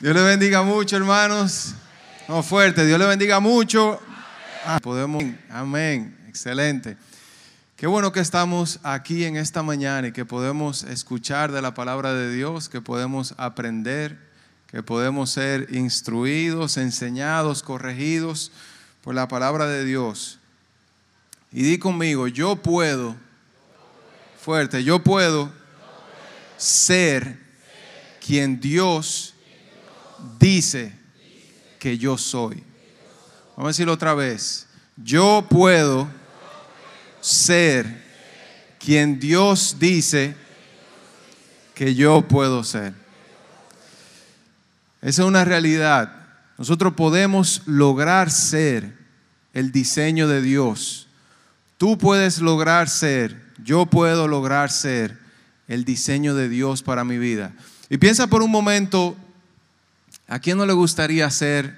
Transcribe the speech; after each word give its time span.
Dios 0.00 0.14
le 0.14 0.22
bendiga 0.22 0.62
mucho, 0.62 0.96
hermanos. 0.96 1.74
No, 2.28 2.44
fuerte. 2.44 2.86
Dios 2.86 3.00
le 3.00 3.06
bendiga 3.06 3.40
mucho. 3.40 4.00
Ah, 4.64 4.78
podemos. 4.80 5.24
Amén. 5.50 6.16
Excelente. 6.28 6.96
Qué 7.74 7.88
bueno 7.88 8.12
que 8.12 8.20
estamos 8.20 8.78
aquí 8.84 9.24
en 9.24 9.36
esta 9.36 9.64
mañana 9.64 10.06
y 10.06 10.12
que 10.12 10.24
podemos 10.24 10.84
escuchar 10.84 11.50
de 11.50 11.62
la 11.62 11.74
palabra 11.74 12.14
de 12.14 12.32
Dios, 12.32 12.68
que 12.68 12.80
podemos 12.80 13.34
aprender, 13.38 14.16
que 14.70 14.84
podemos 14.84 15.30
ser 15.30 15.66
instruidos, 15.74 16.76
enseñados, 16.76 17.64
corregidos 17.64 18.52
por 19.02 19.16
la 19.16 19.26
palabra 19.26 19.66
de 19.66 19.84
Dios. 19.84 20.38
Y 21.50 21.64
di 21.64 21.78
conmigo, 21.78 22.28
yo 22.28 22.54
puedo, 22.54 23.16
fuerte, 24.40 24.84
yo 24.84 25.02
puedo 25.02 25.50
ser 26.56 27.36
quien 28.24 28.60
Dios 28.60 29.34
dice 30.38 30.92
que 31.78 31.98
yo 31.98 32.18
soy. 32.18 32.62
Vamos 33.56 33.68
a 33.68 33.68
decirlo 33.68 33.92
otra 33.92 34.14
vez. 34.14 34.66
Yo 34.96 35.46
puedo 35.48 36.08
ser 37.20 38.04
quien 38.78 39.18
Dios 39.18 39.76
dice 39.78 40.34
que 41.74 41.94
yo 41.94 42.22
puedo 42.22 42.64
ser. 42.64 42.94
Esa 45.00 45.22
es 45.22 45.28
una 45.28 45.44
realidad. 45.44 46.12
Nosotros 46.56 46.94
podemos 46.94 47.62
lograr 47.66 48.30
ser 48.30 48.96
el 49.54 49.70
diseño 49.70 50.26
de 50.26 50.42
Dios. 50.42 51.06
Tú 51.76 51.96
puedes 51.96 52.40
lograr 52.40 52.88
ser, 52.88 53.40
yo 53.62 53.86
puedo 53.86 54.26
lograr 54.26 54.70
ser 54.70 55.16
el 55.68 55.84
diseño 55.84 56.34
de 56.34 56.48
Dios 56.48 56.82
para 56.82 57.04
mi 57.04 57.18
vida. 57.18 57.52
Y 57.88 57.98
piensa 57.98 58.26
por 58.26 58.42
un 58.42 58.50
momento, 58.50 59.16
¿a 60.28 60.38
quién 60.38 60.58
no 60.58 60.66
le 60.66 60.74
gustaría 60.74 61.28
ser 61.30 61.76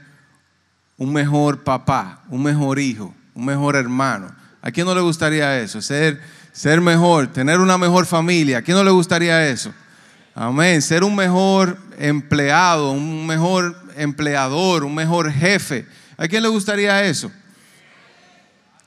un 0.98 1.12
mejor 1.12 1.64
papá, 1.64 2.24
un 2.28 2.42
mejor 2.42 2.78
hijo, 2.78 3.14
un 3.34 3.46
mejor 3.46 3.76
hermano? 3.76 4.34
¿A 4.60 4.70
quién 4.70 4.86
no 4.86 4.94
le 4.94 5.00
gustaría 5.00 5.58
eso? 5.60 5.80
Ser, 5.80 6.20
ser 6.52 6.80
mejor, 6.80 7.28
tener 7.28 7.60
una 7.60 7.78
mejor 7.78 8.04
familia. 8.04 8.58
¿A 8.58 8.62
quién 8.62 8.76
no 8.76 8.84
le 8.84 8.90
gustaría 8.90 9.48
eso? 9.48 9.72
Amén. 10.34 10.82
Ser 10.82 11.04
un 11.04 11.16
mejor 11.16 11.78
empleado, 11.98 12.92
un 12.92 13.26
mejor 13.26 13.76
empleador, 13.96 14.84
un 14.84 14.94
mejor 14.94 15.32
jefe. 15.32 15.86
¿A 16.18 16.28
quién 16.28 16.42
le 16.42 16.48
gustaría 16.48 17.04
eso? 17.04 17.32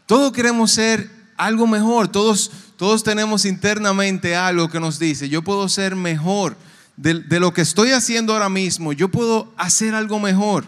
Todos 0.05 0.31
queremos 0.31 0.71
ser 0.71 1.09
algo 1.38 1.66
mejor. 1.66 2.07
Todos, 2.07 2.51
todos 2.77 3.03
tenemos 3.03 3.45
internamente 3.45 4.35
algo 4.35 4.69
que 4.69 4.79
nos 4.79 4.99
dice, 4.99 5.29
yo 5.29 5.41
puedo 5.41 5.67
ser 5.69 5.95
mejor 5.95 6.55
de, 6.97 7.16
de 7.22 7.39
lo 7.39 7.53
que 7.53 7.61
estoy 7.61 7.91
haciendo 7.91 8.33
ahora 8.33 8.49
mismo. 8.49 8.94
Yo 8.94 9.09
puedo 9.09 9.53
hacer 9.58 9.95
algo 9.95 10.19
mejor. 10.19 10.66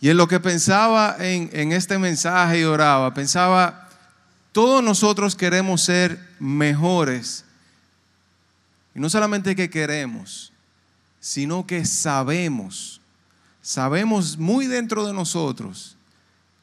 Y 0.00 0.10
en 0.10 0.16
lo 0.16 0.26
que 0.26 0.40
pensaba 0.40 1.16
en, 1.20 1.48
en 1.52 1.72
este 1.72 1.96
mensaje 1.98 2.60
y 2.60 2.64
oraba, 2.64 3.14
pensaba, 3.14 3.88
todos 4.50 4.82
nosotros 4.82 5.36
queremos 5.36 5.82
ser 5.82 6.18
mejores. 6.38 7.44
Y 8.94 9.00
no 9.00 9.08
solamente 9.08 9.54
que 9.54 9.70
queremos, 9.70 10.52
sino 11.20 11.66
que 11.66 11.84
sabemos, 11.84 13.00
sabemos 13.62 14.36
muy 14.36 14.66
dentro 14.66 15.06
de 15.06 15.12
nosotros 15.12 15.96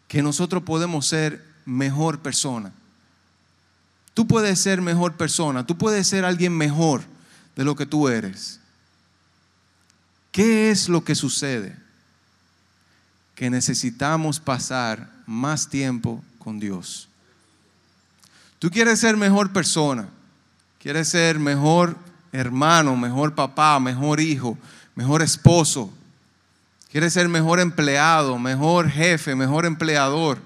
que 0.09 0.21
nosotros 0.21 0.63
podemos 0.63 1.07
ser 1.07 1.43
mejor 1.65 2.19
persona. 2.19 2.73
Tú 4.13 4.27
puedes 4.27 4.59
ser 4.59 4.81
mejor 4.81 5.15
persona, 5.15 5.65
tú 5.65 5.77
puedes 5.77 6.07
ser 6.07 6.25
alguien 6.25 6.57
mejor 6.57 7.03
de 7.59 7.65
lo 7.65 7.75
que 7.75 7.85
tú 7.85 8.07
eres. 8.07 8.57
¿Qué 10.31 10.71
es 10.71 10.87
lo 10.87 11.03
que 11.03 11.13
sucede? 11.13 11.75
que 13.39 13.49
necesitamos 13.49 14.37
pasar 14.37 15.09
más 15.25 15.69
tiempo 15.69 16.21
con 16.39 16.59
Dios. 16.59 17.07
Tú 18.59 18.69
quieres 18.69 18.99
ser 18.99 19.15
mejor 19.15 19.53
persona, 19.53 20.09
quieres 20.77 21.07
ser 21.07 21.39
mejor 21.39 21.95
hermano, 22.33 22.97
mejor 22.97 23.35
papá, 23.35 23.79
mejor 23.79 24.19
hijo, 24.19 24.57
mejor 24.93 25.21
esposo, 25.21 25.89
quieres 26.91 27.13
ser 27.13 27.29
mejor 27.29 27.61
empleado, 27.61 28.37
mejor 28.37 28.89
jefe, 28.89 29.35
mejor 29.35 29.65
empleador, 29.65 30.39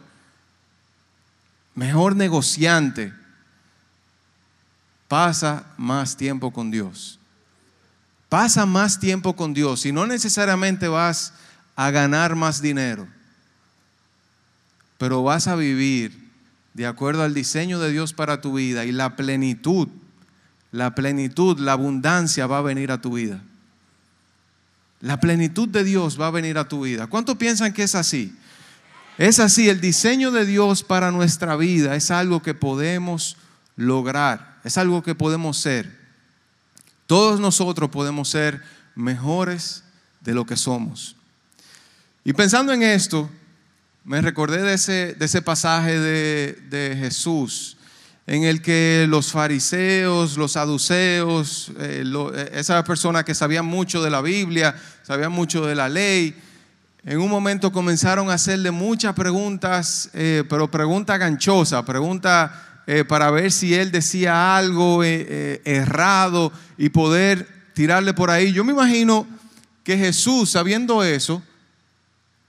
mejor 1.74 2.16
negociante. 2.16 3.12
Pasa 5.13 5.66
más 5.78 6.18
tiempo 6.18 6.51
con 6.51 6.72
Dios. 6.72 7.19
Pasa 8.29 8.66
más 8.66 9.00
tiempo 9.00 9.35
con 9.35 9.53
Dios 9.53 9.85
y 9.85 9.91
no 9.91 10.07
necesariamente 10.07 10.88
vas 10.88 11.34
a 11.75 11.91
ganar 11.91 12.35
más 12.35 12.63
dinero, 12.63 13.07
pero 14.97 15.22
vas 15.22 15.47
a 15.47 15.56
vivir 15.56 16.31
de 16.74 16.88
acuerdo 16.88 17.22
al 17.22 17.35
diseño 17.35 17.79
de 17.79 17.91
Dios 17.91 18.12
para 18.12 18.41
tu 18.41 18.53
vida 18.53 18.85
y 18.85 18.91
la 18.91 19.16
plenitud, 19.16 19.88
la 20.72 20.96
plenitud, 20.96 21.59
la 21.59 21.74
abundancia 21.74 22.47
va 22.47 22.57
a 22.57 22.63
venir 22.63 22.91
a 22.91 23.00
tu 23.00 23.13
vida. 23.13 23.40
La 25.00 25.19
plenitud 25.19 25.69
de 25.69 25.84
Dios 25.84 26.19
va 26.19 26.25
a 26.25 26.31
venir 26.31 26.57
a 26.57 26.68
tu 26.68 26.85
vida. 26.85 27.06
¿Cuántos 27.06 27.38
piensan 27.38 27.72
que 27.72 27.84
es 27.84 27.94
así? 27.94 28.35
Es 29.19 29.38
así, 29.38 29.69
el 29.69 29.80
diseño 29.80 30.31
de 30.31 30.47
Dios 30.47 30.81
para 30.81 31.12
nuestra 31.12 31.56
vida 31.56 31.95
es 31.95 32.09
algo 32.09 32.41
que 32.41 32.56
podemos 32.56 33.38
lograr, 33.76 34.60
es 34.64 34.78
algo 34.78 35.04
que 35.04 35.16
podemos 35.16 35.58
ser. 35.58 35.92
Todos 37.08 37.40
nosotros 37.40 37.90
podemos 37.90 38.30
ser 38.30 38.62
mejores 38.96 39.84
de 40.22 40.34
lo 40.34 40.46
que 40.46 40.56
somos. 40.56 41.16
Y 42.24 42.34
pensando 42.34 42.72
en 42.72 42.84
esto, 42.84 43.30
me 44.06 44.22
recordé 44.22 44.62
de 44.62 44.74
ese, 44.74 45.14
de 45.14 45.26
ese 45.26 45.42
pasaje 45.42 46.00
de, 46.00 46.96
Jesús, 46.98 47.78
en 48.26 48.44
el 48.44 48.62
que 48.62 49.06
los 49.10 49.32
fariseos, 49.32 50.38
los 50.38 50.54
saduceos, 50.54 51.72
eh, 51.80 52.04
eh, 52.06 52.50
esas 52.54 52.84
personas 52.84 53.26
que 53.26 53.36
sabían 53.36 53.66
mucho 53.66 54.02
de 54.02 54.10
la 54.10 54.22
Biblia, 54.22 54.76
sabían 55.04 55.32
mucho 55.32 55.66
de 55.66 55.76
la 55.76 55.90
ley, 55.90 56.36
en 57.06 57.20
un 57.20 57.30
momento 57.30 57.74
comenzaron 57.74 58.30
a 58.30 58.36
hacerle 58.36 58.72
muchas 58.72 59.14
preguntas, 59.14 60.10
eh, 60.14 60.46
pero 60.50 60.72
preguntas 60.72 61.20
ganchosas, 61.20 61.84
preguntas 61.84 62.52
para 63.08 63.32
ver 63.32 63.52
si 63.52 63.74
él 63.74 63.92
decía 63.92 64.58
algo 64.58 65.04
errado 65.04 66.52
y 66.78 66.90
poder 66.90 67.48
tirarle 67.74 68.14
por 68.14 68.30
ahí. 68.30 68.54
Yo 68.54 68.64
me 68.64 68.74
imagino 68.74 69.28
que 69.84 69.98
Jesús, 69.98 70.52
sabiendo 70.52 71.04
eso, 71.04 71.44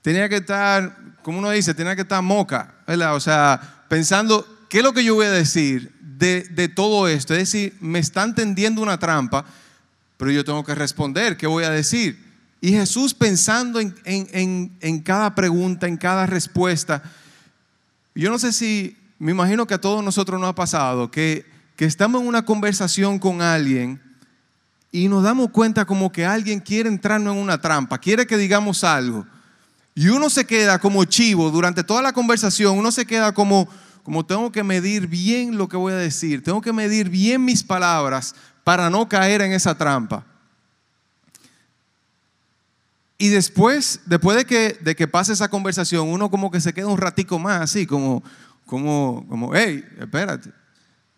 tenía 0.03 0.29
que 0.29 0.37
estar, 0.37 0.97
como 1.23 1.39
uno 1.39 1.51
dice, 1.51 1.75
tenía 1.75 1.97
que 1.97 2.03
estar 2.03 2.23
moca, 2.23 2.75
¿verdad? 2.87 3.15
O 3.15 3.21
sea, 3.21 3.85
pensando, 3.89 4.47
¿qué 4.69 4.79
es 4.79 4.85
lo 4.85 4.93
que 4.93 5.05
yo 5.05 5.15
voy 5.15 5.27
a 5.27 5.31
decir 5.31 5.93
de, 6.01 6.69
todo 6.69 7.09
esto? 7.09 7.35
Es 7.35 7.41
decir, 7.41 7.77
me 7.81 7.99
están 7.99 8.35
tendiendo 8.35 8.83
una 8.83 8.99
trampa, 8.99 9.45
pero 10.17 10.31
yo 10.31 10.45
tengo 10.45 10.65
que 10.65 10.75
responder, 10.75 11.37
¿qué 11.37 11.47
voy 11.47 11.65
a 11.65 11.71
decir? 11.71 12.23
Y 12.61 12.73
Jesús 12.73 13.15
pensando 13.15 13.81
en, 13.81 13.95
en, 14.05 15.01
cada 15.01 15.35
pregunta, 15.35 15.87
en 15.87 15.97
cada 15.97 16.27
respuesta, 16.27 17.03
yo 18.15 18.31
no 18.31 18.39
sé 18.39 18.53
si, 18.53 18.97
me 19.19 19.33
imagino 19.33 19.67
que 19.67 19.75
a 19.75 19.81
todos 19.81 20.03
nosotros 20.03 20.41
nos 20.41 20.51
ha 20.51 20.55
pasado, 20.55 21.11
que, 21.11 21.47
estamos 21.79 22.23
en 22.23 22.29
una 22.29 22.45
conversación 22.45 23.19
con 23.19 23.43
alguien 23.43 24.01
y 24.91 25.09
nos 25.09 25.23
damos 25.23 25.51
cuenta 25.51 25.85
como 25.85 26.11
que 26.11 26.25
alguien 26.25 26.61
quiere 26.61 26.89
entrarnos 26.89 27.35
en 27.35 27.43
una 27.43 27.61
trampa, 27.61 27.99
quiere 27.99 28.27
que 28.27 28.37
digamos 28.37 28.85
algo. 28.85 29.27
Y 29.95 30.09
uno 30.09 30.31
se 30.31 30.45
queda 30.45 30.79
como 30.79 31.05
chivo 31.05 31.51
durante 31.51 31.85
toda 31.85 32.03
la 32.03 32.13
conversación, 32.13 32.79
uno 32.79 32.91
se 32.91 33.07
queda 33.07 33.33
como, 33.33 33.69
como 34.03 34.25
tengo 34.25 34.51
que 34.51 34.63
medir 34.63 35.07
bien 35.07 35.57
lo 35.57 35.69
que 35.69 35.77
voy 35.77 35.93
a 35.93 35.97
decir, 35.97 36.43
tengo 36.43 36.61
que 36.61 36.73
medir 36.73 37.09
bien 37.09 37.45
mis 37.45 37.63
palabras 37.63 38.35
para 38.65 38.89
no 38.89 39.09
caer 39.09 39.43
en 39.43 39.53
esa 39.53 39.77
trampa. 39.77 40.25
Y 43.19 43.29
después, 43.29 44.01
después 44.07 44.37
de 44.37 44.45
que, 44.45 44.79
de 44.81 44.97
que 44.97 45.07
pase 45.07 45.33
esa 45.33 45.49
conversación, 45.49 46.09
uno 46.09 46.31
como 46.31 46.51
que 46.51 46.61
se 46.61 46.73
queda 46.73 46.89
un 46.89 46.99
ratico 46.99 47.39
más 47.39 47.61
así, 47.61 47.87
como, 47.87 48.25
como, 48.67 49.27
como, 49.29 49.55
hey, 49.55 49.85
espérate, 49.99 50.51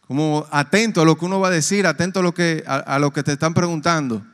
como 0.06 0.46
atento 0.50 1.02
a 1.02 1.04
lo 1.04 1.16
que 1.16 1.25
uno 1.25 1.40
va 1.40 1.48
a 1.48 1.52
decir, 1.52 1.87
atento 1.87 2.20
a 2.20 2.22
lo 2.22 2.32
que, 2.32 2.64
a 2.66 2.98
lo 2.98 3.12
que 3.12 3.22
te 3.22 3.32
están 3.32 3.54
preguntando. 3.54 4.25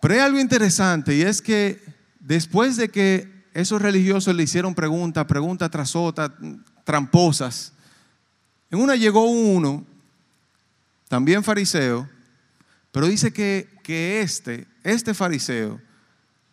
Pero 0.00 0.14
hay 0.14 0.20
algo 0.20 0.38
interesante 0.38 1.14
y 1.14 1.22
es 1.22 1.42
que 1.42 1.98
Después 2.28 2.76
de 2.76 2.90
que 2.90 3.26
esos 3.54 3.80
religiosos 3.80 4.34
le 4.34 4.42
hicieron 4.42 4.74
preguntas, 4.74 5.24
preguntas 5.24 5.70
tras 5.70 5.96
otras, 5.96 6.30
tramposas, 6.84 7.72
en 8.70 8.80
una 8.80 8.96
llegó 8.96 9.24
uno, 9.24 9.86
también 11.08 11.42
fariseo, 11.42 12.06
pero 12.92 13.06
dice 13.06 13.32
que, 13.32 13.66
que 13.82 14.20
este, 14.20 14.66
este 14.82 15.14
fariseo, 15.14 15.80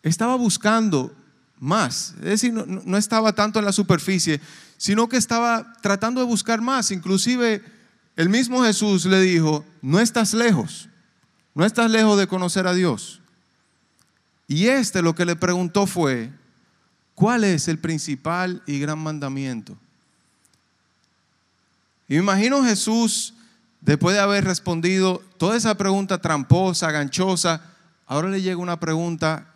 estaba 0.02 0.34
buscando 0.36 1.14
más. 1.58 2.14
Es 2.18 2.24
decir, 2.24 2.52
no, 2.52 2.66
no, 2.66 2.96
estaba 2.96 3.32
tanto 3.32 3.58
en 3.58 3.64
la 3.64 3.72
superficie, 3.72 4.40
sino 4.76 5.08
que 5.08 5.16
estaba 5.16 5.72
tratando 5.82 6.20
de 6.20 6.26
buscar 6.26 6.60
más. 6.60 6.90
Inclusive 6.90 7.62
el 8.16 8.28
mismo 8.28 8.62
Jesús 8.62 9.04
le 9.06 9.20
dijo, 9.20 9.64
no 9.82 10.00
estás 10.00 10.34
lejos, 10.34 10.88
no 11.54 11.64
estás 11.64 11.90
lejos 11.90 12.18
de 12.18 12.26
conocer 12.26 12.66
a 12.66 12.74
Dios. 12.74 13.20
Y 14.48 14.66
este 14.66 15.02
lo 15.02 15.14
que 15.14 15.24
le 15.24 15.36
preguntó 15.36 15.86
fue, 15.86 16.30
¿cuál 17.14 17.44
es 17.44 17.68
el 17.68 17.78
principal 17.78 18.62
y 18.66 18.78
gran 18.78 18.98
mandamiento? 18.98 19.76
Y 22.08 22.14
me 22.14 22.20
imagino 22.20 22.62
Jesús, 22.62 23.34
después 23.80 24.14
de 24.14 24.22
haber 24.22 24.44
respondido 24.44 25.22
toda 25.38 25.56
esa 25.56 25.76
pregunta 25.76 26.20
tramposa, 26.20 26.92
ganchosa, 26.92 27.60
ahora 28.06 28.28
le 28.28 28.42
llega 28.42 28.58
una 28.58 28.78
pregunta, 28.78 29.46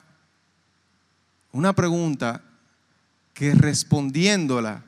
una 1.52 1.72
pregunta 1.72 2.42
que 3.34 3.54
respondiéndola, 3.54 4.84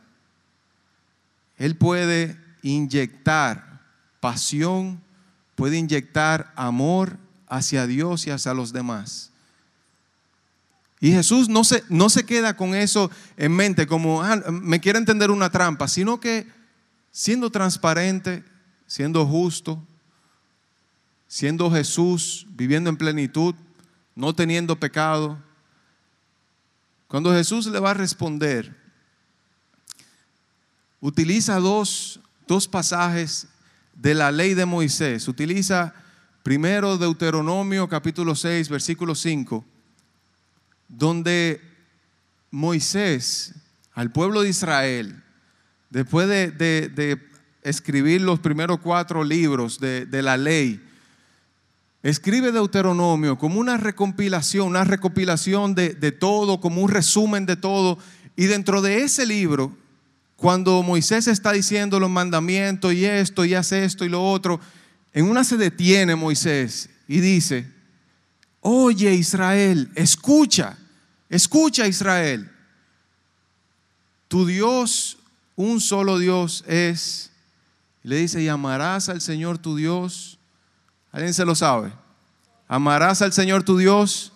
Él 1.57 1.77
puede 1.77 2.39
inyectar 2.63 3.81
pasión, 4.21 5.01
puede 5.55 5.79
inyectar 5.79 6.53
amor 6.57 7.19
hacia 7.49 7.87
Dios 7.87 8.27
y 8.27 8.31
hacia 8.31 8.55
los 8.55 8.73
demás. 8.73 9.31
Y 11.01 11.11
Jesús 11.11 11.49
no 11.49 11.65
se, 11.65 11.83
no 11.89 12.09
se 12.09 12.25
queda 12.25 12.57
con 12.57 12.77
eso 12.77 13.11
en 13.37 13.53
mente, 13.53 13.89
como 13.89 14.23
ah, 14.23 14.37
me 14.53 14.81
quiere 14.81 15.01
entender 15.01 15.33
una 15.33 15.51
trampa, 15.51 15.89
sino 15.89 16.21
que 16.21 16.47
siendo 17.11 17.51
transparente, 17.51 18.45
siendo 18.87 19.27
justo, 19.27 19.85
siendo 21.27 21.71
Jesús, 21.71 22.47
viviendo 22.51 22.89
en 22.89 22.97
plenitud, 22.97 23.55
no 24.15 24.35
teniendo 24.35 24.79
pecado. 24.79 25.43
Cuando 27.13 27.31
Jesús 27.35 27.67
le 27.67 27.79
va 27.79 27.91
a 27.91 27.95
responder, 27.95 28.75
utiliza 30.99 31.61
dos, 31.61 32.21
dos 32.49 32.67
pasajes 32.67 33.49
de 33.95 34.15
la 34.15 34.33
ley 34.33 34.55
de 34.55 34.65
Moisés. 34.65 35.29
Utiliza 35.29 35.93
primero 36.43 36.97
Deuteronomio 36.97 37.87
capítulo 37.87 38.35
6, 38.35 38.71
versículo 38.71 39.15
5, 39.15 39.63
donde 40.89 41.61
Moisés 42.51 43.57
al 43.93 44.11
pueblo 44.11 44.41
de 44.41 44.49
Israel, 44.49 45.23
después 45.91 46.27
de, 46.29 47.21
escribir 47.63 48.23
los 48.23 48.41
primeros 48.41 48.81
cuatro 48.81 49.23
libros 49.23 49.79
de, 49.79 50.07
de 50.07 50.23
la 50.23 50.39
ley, 50.39 50.83
escribe 52.03 52.53
Deuteronomio 52.53 53.39
como 53.39 53.61
una 53.61 53.77
recompilación, 53.77 54.69
una 54.69 54.85
recopilación 54.85 55.75
de, 55.75 55.95
de, 55.95 56.13
todo, 56.13 56.61
como 56.61 56.83
un 56.83 56.91
resumen 56.91 57.47
de 57.47 57.57
todo. 57.57 57.99
Y 58.37 58.47
dentro 58.47 58.83
de 58.83 59.03
ese 59.03 59.27
libro 59.27 59.77
cuando 60.43 60.83
Moisés 60.83 61.29
está 61.29 61.53
diciendo 61.53 62.01
los 62.01 62.11
mandamientos 62.11 62.93
y 62.93 63.05
esto 63.05 63.45
y 63.45 63.55
hace 63.55 63.85
esto 63.85 64.05
y 64.05 64.09
lo 64.09 64.29
otro, 64.29 64.59
en 65.13 65.27
una 65.27 65.45
se 65.45 65.57
detiene 65.57 66.17
Moisés 66.17 66.91
y 67.07 67.21
dice, 67.21 67.73
oye 68.61 69.15
Israel, 69.15 69.93
escucha, 69.95 70.77
escucha 71.29 71.87
Israel, 71.87 72.51
tu 74.27 74.45
Dios, 74.45 75.17
un 75.55 75.81
solo 75.81 76.19
Dios 76.19 76.65
es, 76.67 77.31
le 78.03 78.17
dice, 78.17 78.43
y 78.43 78.49
amarás 78.49 79.09
al 79.09 79.21
Señor 79.21 79.59
tu 79.59 79.77
Dios, 79.77 80.41
¿alguien 81.13 81.35
se 81.35 81.45
lo 81.45 81.55
sabe? 81.55 81.93
Amarás 82.67 83.23
al 83.23 83.33
Señor 83.33 83.63
tu 83.63 83.77
Dios 83.77 84.33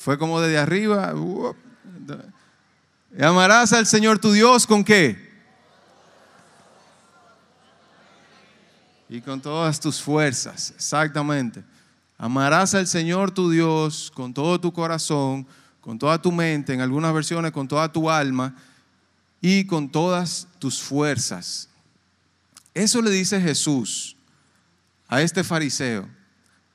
Fue 0.00 0.16
como 0.16 0.40
desde 0.40 0.56
arriba. 0.56 1.12
amarás 3.20 3.74
al 3.74 3.86
Señor 3.86 4.18
tu 4.18 4.32
Dios 4.32 4.66
con 4.66 4.82
qué? 4.82 5.28
Y 9.10 9.20
con 9.20 9.42
todas 9.42 9.78
tus 9.78 10.00
fuerzas, 10.00 10.72
exactamente. 10.74 11.62
Amarás 12.16 12.74
al 12.74 12.86
Señor 12.86 13.30
tu 13.30 13.50
Dios 13.50 14.10
con 14.14 14.32
todo 14.32 14.58
tu 14.58 14.72
corazón, 14.72 15.46
con 15.82 15.98
toda 15.98 16.16
tu 16.22 16.32
mente, 16.32 16.72
en 16.72 16.80
algunas 16.80 17.12
versiones 17.12 17.52
con 17.52 17.68
toda 17.68 17.92
tu 17.92 18.08
alma 18.08 18.54
y 19.40 19.64
con 19.66 19.90
todas 19.90 20.46
tus 20.58 20.80
fuerzas. 20.80 21.68
Eso 22.74 23.02
le 23.02 23.10
dice 23.10 23.40
Jesús 23.40 24.16
a 25.08 25.22
este 25.22 25.42
fariseo. 25.44 26.08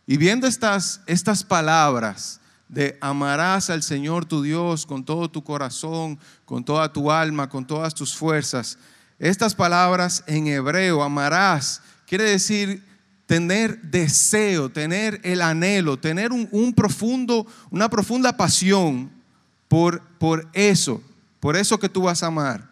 Y 0.08 0.18
viendo 0.18 0.46
estas, 0.46 1.02
estas 1.08 1.44
palabras, 1.44 2.40
de 2.68 2.98
amarás 3.00 3.70
al 3.70 3.84
Señor 3.84 4.26
tu 4.26 4.42
Dios 4.42 4.86
con 4.86 5.06
todo 5.06 5.30
tu 5.30 5.44
corazón, 5.44 6.20
con 6.46 6.64
toda 6.64 6.92
tu 6.92 7.12
alma, 7.12 7.50
con 7.50 7.66
todas 7.66 7.94
tus 7.94 8.16
fuerzas. 8.16 8.78
Estas 9.20 9.56
palabras 9.56 10.24
en 10.28 10.48
hebreo, 10.48 11.04
amarás, 11.04 11.82
quiere 12.08 12.26
decir 12.26 12.84
tener 13.26 13.82
deseo, 13.82 14.70
tener 14.70 15.20
el 15.24 15.42
anhelo, 15.42 15.98
tener 15.98 16.32
un, 16.32 16.74
profundo, 16.74 17.46
una 17.72 17.90
profunda 17.90 18.36
pasión 18.36 19.12
por, 19.68 20.02
por 20.20 20.48
eso, 20.54 21.02
por 21.46 21.56
eso 21.56 21.78
que 21.80 21.90
tú 21.90 22.02
vas 22.02 22.24
a 22.24 22.26
amar. 22.26 22.68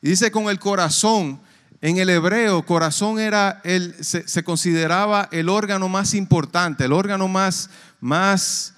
Y 0.00 0.08
dice 0.08 0.30
con 0.30 0.48
el 0.48 0.58
corazón, 0.58 1.38
en 1.82 1.98
el 1.98 2.08
hebreo, 2.08 2.64
corazón 2.64 3.20
era 3.20 3.60
el, 3.64 4.02
se, 4.02 4.26
se 4.26 4.42
consideraba 4.42 5.28
el 5.30 5.50
órgano 5.50 5.90
más 5.90 6.14
importante, 6.14 6.86
el 6.86 6.94
órgano 6.94 7.28
más, 7.28 7.68
más 8.00 8.72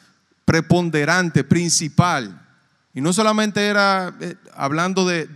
preponderante, 0.45 1.45
principal. 1.45 2.45
Y 2.93 3.01
no 3.01 3.13
solamente 3.13 3.65
era 3.69 4.17
eh, 4.21 4.35
hablando 4.53 5.07
de, 5.07 5.27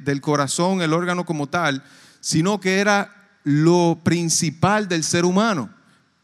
del 0.00 0.20
corazón, 0.22 0.80
el 0.80 0.94
órgano 0.94 1.26
como 1.26 1.46
tal, 1.46 1.84
sino 2.20 2.60
que 2.60 2.78
era 2.78 3.14
lo 3.44 4.00
principal 4.02 4.88
del 4.88 5.04
ser 5.04 5.26
humano. 5.26 5.68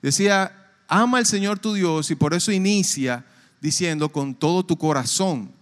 Decía, 0.01 0.51
ama 0.89 1.19
al 1.19 1.27
Señor 1.27 1.59
tu 1.59 1.75
Dios 1.75 2.11
y 2.11 2.15
por 2.15 2.33
eso 2.33 2.53
inicia 2.53 3.23
diciendo 3.61 4.09
con 4.09 4.35
todo 4.35 4.65
tu 4.65 4.79
corazón. 4.79 5.53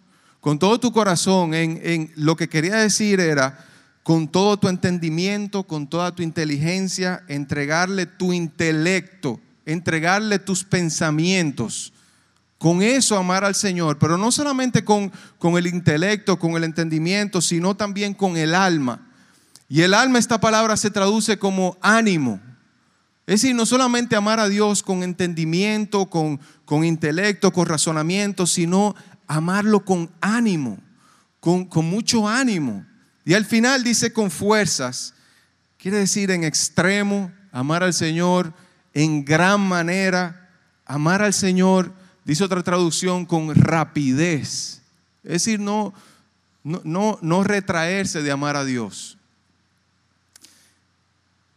Con 0.42 0.58
todo 0.58 0.78
tu 0.78 0.92
corazón, 0.92 1.54
en, 1.54 1.80
en 1.82 2.12
lo 2.16 2.36
que 2.36 2.50
quería 2.50 2.76
decir 2.76 3.18
era, 3.18 3.64
con 4.02 4.28
todo 4.28 4.58
tu 4.58 4.68
entendimiento, 4.68 5.62
con 5.62 5.86
toda 5.86 6.14
tu 6.14 6.22
inteligencia, 6.22 7.24
entregarle 7.28 8.04
tu 8.04 8.34
intelecto, 8.34 9.40
entregarle 9.64 10.38
tus 10.38 10.62
pensamientos 10.62 11.94
con 12.62 12.80
eso 12.80 13.18
amar 13.18 13.42
al 13.42 13.56
Señor, 13.56 13.98
pero 13.98 14.16
no 14.16 14.30
solamente 14.30 14.84
con, 14.84 15.10
con 15.36 15.58
el 15.58 15.66
intelecto, 15.66 16.38
con 16.38 16.52
el 16.52 16.62
entendimiento, 16.62 17.40
sino 17.40 17.74
también 17.74 18.14
con 18.14 18.36
el 18.36 18.54
alma. 18.54 19.10
Y 19.68 19.80
el 19.80 19.92
alma, 19.92 20.20
esta 20.20 20.40
palabra 20.40 20.76
se 20.76 20.92
traduce 20.92 21.40
como 21.40 21.76
ánimo. 21.80 22.38
Es 23.26 23.42
decir, 23.42 23.56
no 23.56 23.66
solamente 23.66 24.14
amar 24.14 24.38
a 24.38 24.48
Dios 24.48 24.84
con 24.84 25.02
entendimiento, 25.02 26.06
con, 26.06 26.38
con 26.64 26.84
intelecto, 26.84 27.52
con 27.52 27.66
razonamiento, 27.66 28.46
sino 28.46 28.94
amarlo 29.26 29.84
con 29.84 30.10
ánimo, 30.20 30.78
con, 31.40 31.64
con 31.64 31.84
mucho 31.84 32.28
ánimo. 32.28 32.84
Y 33.24 33.34
al 33.34 33.44
final 33.44 33.84
dice 33.84 34.12
con 34.12 34.30
fuerzas, 34.30 35.14
quiere 35.78 35.98
decir 35.98 36.30
en 36.30 36.44
extremo, 36.44 37.32
amar 37.52 37.82
al 37.82 37.94
Señor 37.94 38.52
en 38.94 39.24
gran 39.24 39.60
manera, 39.60 40.50
amar 40.84 41.22
al 41.22 41.32
Señor 41.32 41.92
dice 42.24 42.44
otra 42.44 42.62
traducción, 42.62 43.26
con 43.26 43.54
rapidez. 43.54 44.80
Es 45.24 45.32
decir, 45.32 45.60
no, 45.60 45.92
no, 46.64 47.18
no, 47.20 47.44
retraerse 47.44 48.22
de 48.22 48.30
amar 48.30 48.56
a 48.56 48.64
Dios. 48.64 49.18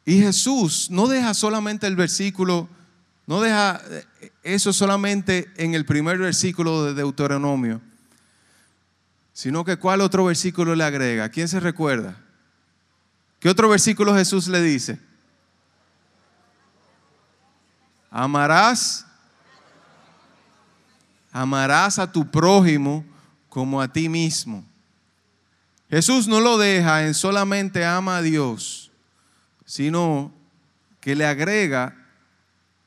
Y 0.06 0.20
Jesús 0.20 0.90
no 0.92 1.08
deja 1.08 1.34
solamente 1.34 1.88
el 1.88 1.96
versículo, 1.96 2.70
no 3.26 3.42
deja 3.42 3.82
eso 4.44 4.74
solamente 4.74 5.52
en 5.58 5.74
el 5.74 5.86
primer 5.86 6.18
versículo 6.18 6.86
de 6.86 6.94
Deuteronomio, 6.94 7.82
sino 9.34 9.66
que 9.66 9.78
cuál 9.78 10.02
otro 10.02 10.26
versículo 10.26 10.76
le 10.76 10.84
agrega. 10.84 11.30
¿Quién 11.30 11.48
se 11.48 11.60
recuerda? 11.60 12.18
¿Qué 13.40 13.50
otro 13.50 13.70
versículo 13.70 14.16
Jesús 14.16 14.48
le 14.48 14.62
dice? 14.62 15.00
Amarás 18.10 19.06
amarás 21.36 22.00
a 22.00 22.10
tu 22.10 22.32
prójimo 22.32 23.04
como 23.50 23.82
a 23.82 23.92
ti 23.92 24.08
mismo. 24.08 24.64
Jesús 25.90 26.30
no 26.30 26.40
lo 26.40 26.58
deja 26.58 27.06
en 27.06 27.14
solamente 27.14 27.84
ama 27.84 28.18
a 28.18 28.22
Dios, 28.22 28.90
sino 29.66 30.34
que 31.02 31.14
le 31.14 31.26
agrega 31.26 31.94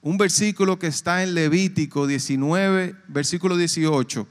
un 0.02 0.18
versículo 0.18 0.78
que 0.78 0.86
está 0.86 1.22
en 1.22 1.34
Levítico 1.34 2.06
19, 2.06 2.94
versículo 3.08 3.56
18. 3.56 4.26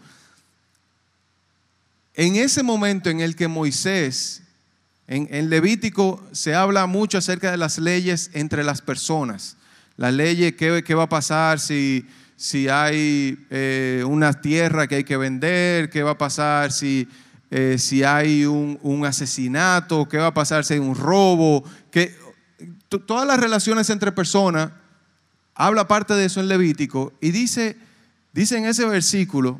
En 2.15 2.35
ese 2.35 2.63
momento 2.63 3.09
en 3.09 3.19
el 3.19 3.35
que 3.35 3.47
Moisés, 3.47 4.41
en, 5.07 5.49
Levítico 5.49 6.23
se 6.31 6.55
habla 6.55 6.85
mucho 6.87 7.17
acerca 7.17 7.51
de 7.51 7.57
las 7.57 7.77
leyes 7.77 8.31
entre 8.33 8.63
las 8.63 8.81
personas. 8.81 9.57
La 9.97 10.11
ley, 10.11 10.51
¿qué, 10.53 10.83
qué 10.85 10.95
va 10.95 11.03
a 11.03 11.09
pasar 11.09 11.59
si 11.59 12.05
si 12.37 12.69
hay 12.69 13.47
eh, 13.49 14.03
una 14.07 14.39
tierra 14.39 14.87
que 14.87 14.95
hay 14.95 15.03
que 15.03 15.17
vender, 15.17 15.89
qué 15.89 16.03
va 16.03 16.11
a 16.11 16.17
pasar 16.17 16.71
si, 16.71 17.09
eh, 17.49 17.77
si 17.79 18.03
hay 18.03 18.45
un, 18.45 19.05
asesinato, 19.05 20.07
qué 20.07 20.17
va 20.17 20.27
a 20.27 20.33
pasar 20.33 20.63
si 20.63 20.75
hay 20.75 20.79
un 20.79 20.95
robo, 20.95 21.63
que 21.89 22.15
todas 23.07 23.27
las 23.27 23.39
relaciones 23.39 23.89
entre 23.89 24.11
personas 24.11 24.69
habla 25.57 25.87
parte 25.87 26.13
de 26.13 26.25
eso 26.25 26.39
en 26.39 26.47
Levítico 26.47 27.11
y 27.19 27.31
dice, 27.31 27.75
dice 28.31 28.57
en 28.57 28.65
ese 28.65 28.85
versículo, 28.85 29.59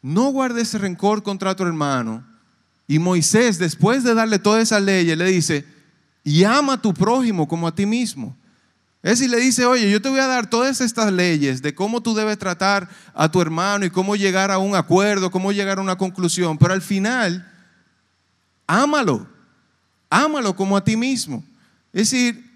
no 0.00 0.30
guardes 0.30 0.72
rencor 0.74 1.22
contra 1.22 1.56
tu 1.56 1.64
hermano. 1.64 2.24
Y 2.86 2.98
Moisés, 2.98 3.58
después 3.58 4.04
de 4.04 4.14
darle 4.14 4.38
todas 4.38 4.62
esas 4.62 4.82
leyes, 4.82 5.18
le 5.18 5.24
dice, 5.24 5.64
y 6.22 6.44
ama 6.44 6.74
a 6.74 6.82
tu 6.82 6.94
prójimo 6.94 7.48
como 7.48 7.66
a 7.66 7.74
ti 7.74 7.84
mismo. 7.84 8.36
Es 9.02 9.18
decir, 9.18 9.30
le 9.30 9.38
dice, 9.38 9.66
oye, 9.66 9.90
yo 9.90 10.00
te 10.00 10.08
voy 10.08 10.20
a 10.20 10.26
dar 10.26 10.48
todas 10.48 10.80
estas 10.80 11.12
leyes 11.12 11.60
de 11.60 11.74
cómo 11.74 12.00
tú 12.00 12.14
debes 12.14 12.38
tratar 12.38 12.88
a 13.12 13.28
tu 13.30 13.40
hermano 13.42 13.84
y 13.84 13.90
cómo 13.90 14.14
llegar 14.14 14.50
a 14.50 14.58
un 14.58 14.76
acuerdo, 14.76 15.30
cómo 15.30 15.52
llegar 15.52 15.78
a 15.78 15.82
una 15.82 15.96
conclusión, 15.96 16.56
pero 16.56 16.72
al 16.72 16.80
final, 16.80 17.50
ámalo, 18.66 19.26
ámalo 20.08 20.54
como 20.54 20.76
a 20.76 20.84
ti 20.84 20.96
mismo. 20.96 21.44
Es 21.92 22.10
decir, 22.10 22.53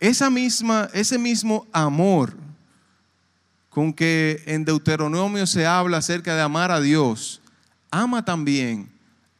esa 0.00 0.30
misma, 0.30 0.88
ese 0.94 1.18
mismo 1.18 1.66
amor 1.72 2.34
con 3.68 3.92
que 3.92 4.42
en 4.46 4.64
Deuteronomio 4.64 5.46
se 5.46 5.66
habla 5.66 5.98
acerca 5.98 6.34
de 6.34 6.40
amar 6.40 6.72
a 6.72 6.80
Dios, 6.80 7.40
ama 7.90 8.24
también 8.24 8.90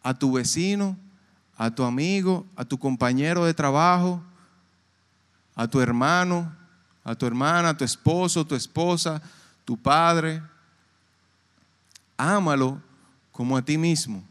a 0.02 0.14
tu 0.14 0.32
vecino, 0.32 0.96
a 1.56 1.70
tu 1.70 1.82
amigo, 1.82 2.46
a 2.56 2.64
tu 2.64 2.78
compañero 2.78 3.44
de 3.44 3.54
trabajo, 3.54 4.22
a 5.54 5.66
tu 5.66 5.80
hermano, 5.80 6.54
a 7.02 7.14
tu 7.14 7.26
hermana, 7.26 7.70
a 7.70 7.76
tu 7.76 7.84
esposo, 7.84 8.46
tu 8.46 8.54
esposa, 8.54 9.20
tu 9.64 9.76
padre. 9.76 10.42
Ámalo 12.16 12.80
como 13.32 13.56
a 13.56 13.62
ti 13.62 13.76
mismo. 13.76 14.22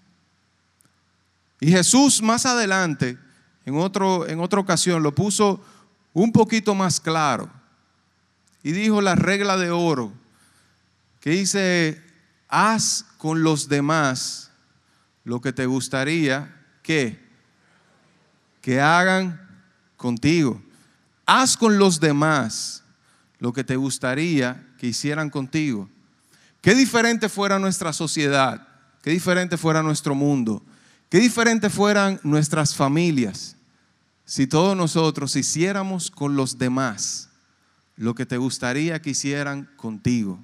Y 1.59 1.71
Jesús 1.71 2.21
más 2.21 2.45
adelante, 2.45 3.17
en, 3.65 3.75
otro, 3.75 4.27
en 4.27 4.39
otra 4.39 4.59
ocasión, 4.59 5.03
lo 5.03 5.13
puso 5.13 5.61
un 6.13 6.31
poquito 6.31 6.75
más 6.75 6.99
claro. 6.99 7.49
Y 8.63 8.71
dijo 8.71 9.01
la 9.01 9.15
regla 9.15 9.57
de 9.57 9.71
oro, 9.71 10.13
que 11.21 11.31
dice, 11.31 12.01
haz 12.47 13.05
con 13.17 13.43
los 13.43 13.69
demás 13.69 14.51
lo 15.23 15.41
que 15.41 15.53
te 15.53 15.65
gustaría 15.65 16.55
que, 16.81 17.19
que 18.61 18.81
hagan 18.81 19.39
contigo. 19.97 20.61
Haz 21.25 21.55
con 21.55 21.77
los 21.77 21.99
demás 21.99 22.83
lo 23.37 23.53
que 23.53 23.63
te 23.63 23.75
gustaría 23.75 24.67
que 24.77 24.87
hicieran 24.87 25.29
contigo. 25.29 25.89
Qué 26.61 26.75
diferente 26.75 27.29
fuera 27.29 27.59
nuestra 27.59 27.93
sociedad, 27.93 28.67
qué 29.01 29.11
diferente 29.11 29.57
fuera 29.57 29.81
nuestro 29.81 30.15
mundo, 30.15 30.61
qué 31.09 31.19
diferente 31.19 31.69
fueran 31.69 32.19
nuestras 32.23 32.75
familias 32.75 33.55
si 34.29 34.45
todos 34.45 34.77
nosotros 34.77 35.35
hiciéramos 35.35 36.11
con 36.11 36.35
los 36.35 36.59
demás 36.59 37.29
lo 37.95 38.13
que 38.13 38.27
te 38.27 38.37
gustaría 38.37 39.01
que 39.01 39.09
hicieran 39.09 39.67
contigo. 39.75 40.39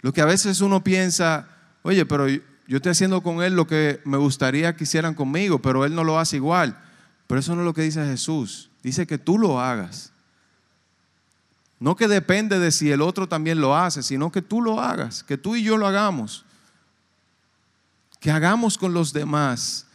Lo 0.00 0.12
que 0.12 0.20
a 0.20 0.24
veces 0.24 0.60
uno 0.60 0.82
piensa, 0.82 1.48
oye, 1.82 2.04
pero 2.06 2.26
yo 2.26 2.42
estoy 2.66 2.90
haciendo 2.90 3.22
con 3.22 3.40
él 3.40 3.54
lo 3.54 3.68
que 3.68 4.00
me 4.04 4.16
gustaría 4.16 4.74
que 4.74 4.82
hicieran 4.82 5.14
conmigo, 5.14 5.62
pero 5.62 5.84
él 5.84 5.94
no 5.94 6.02
lo 6.02 6.18
hace 6.18 6.34
igual. 6.34 6.76
Pero 7.28 7.38
eso 7.38 7.54
no 7.54 7.60
es 7.60 7.66
lo 7.66 7.72
que 7.72 7.82
dice 7.82 8.04
Jesús. 8.04 8.68
Dice 8.82 9.06
que 9.06 9.18
tú 9.18 9.38
lo 9.38 9.60
hagas. 9.60 10.12
No 11.78 11.94
que 11.94 12.08
depende 12.08 12.58
de 12.58 12.72
si 12.72 12.90
el 12.90 13.00
otro 13.00 13.28
también 13.28 13.60
lo 13.60 13.76
hace, 13.76 14.02
sino 14.02 14.32
que 14.32 14.42
tú 14.42 14.60
lo 14.60 14.80
hagas, 14.80 15.22
que 15.22 15.38
tú 15.38 15.54
y 15.54 15.62
yo 15.62 15.76
lo 15.76 15.86
hagamos. 15.86 16.44
Que 18.18 18.32
hagamos 18.32 18.76
con 18.76 18.92
los 18.92 19.12
demás 19.12 19.87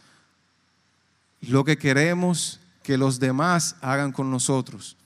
lo 1.44 1.64
que 1.64 1.78
queremos 1.78 2.60
que 2.82 2.98
los 2.98 3.18
demás 3.18 3.76
hagan 3.80 4.12
con 4.12 4.30
nosotros. 4.30 4.96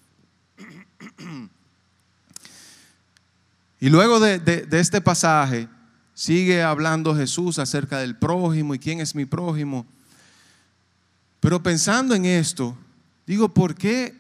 Y 3.81 3.89
luego 3.91 4.19
de, 4.19 4.67
este 4.73 5.01
pasaje 5.01 5.69
sigue 6.15 6.63
hablando 6.63 7.15
Jesús 7.15 7.59
acerca 7.59 7.99
del 7.99 8.17
prójimo 8.17 8.75
y 8.75 8.79
quién 8.79 9.01
es 9.01 9.15
mi 9.15 9.25
prójimo. 9.25 9.87
Pero 11.41 11.63
pensando 11.63 12.15
en 12.15 12.25
esto, 12.25 12.77
Digo, 13.29 13.51
¿por 13.51 13.75
qué, 13.75 14.19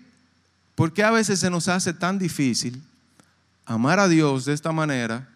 ¿por 0.74 0.92
qué 0.92 1.02
a 1.02 1.10
veces 1.10 1.40
se 1.40 1.48
nos 1.48 1.66
hace 1.68 1.94
tan 1.94 2.18
difícil 2.18 2.82
amar 3.64 3.98
a 3.98 4.06
Dios 4.06 4.44
de 4.44 4.52
esta 4.52 4.70
manera 4.70 5.26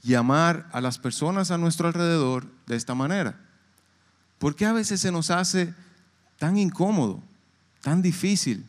y 0.00 0.14
amar 0.14 0.68
a 0.70 0.80
las 0.80 0.96
personas 0.96 1.50
a 1.50 1.58
nuestro 1.58 1.88
alrededor 1.88 2.46
de 2.68 2.76
esta 2.76 2.94
manera? 2.94 3.36
¿Por 4.42 4.56
qué 4.56 4.66
a 4.66 4.72
veces 4.72 5.00
se 5.00 5.12
nos 5.12 5.30
hace 5.30 5.72
tan 6.36 6.58
incómodo, 6.58 7.22
tan 7.80 8.02
difícil? 8.02 8.66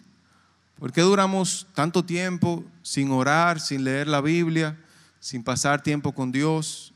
¿Por 0.78 0.94
qué 0.94 1.02
duramos 1.02 1.66
tanto 1.74 2.06
tiempo 2.06 2.64
sin 2.84 3.10
orar, 3.10 3.60
sin 3.60 3.84
leer 3.84 4.08
la 4.08 4.22
Biblia, 4.22 4.78
sin 5.20 5.44
pasar 5.44 5.82
tiempo 5.82 6.12
con 6.12 6.32
Dios? 6.32 6.94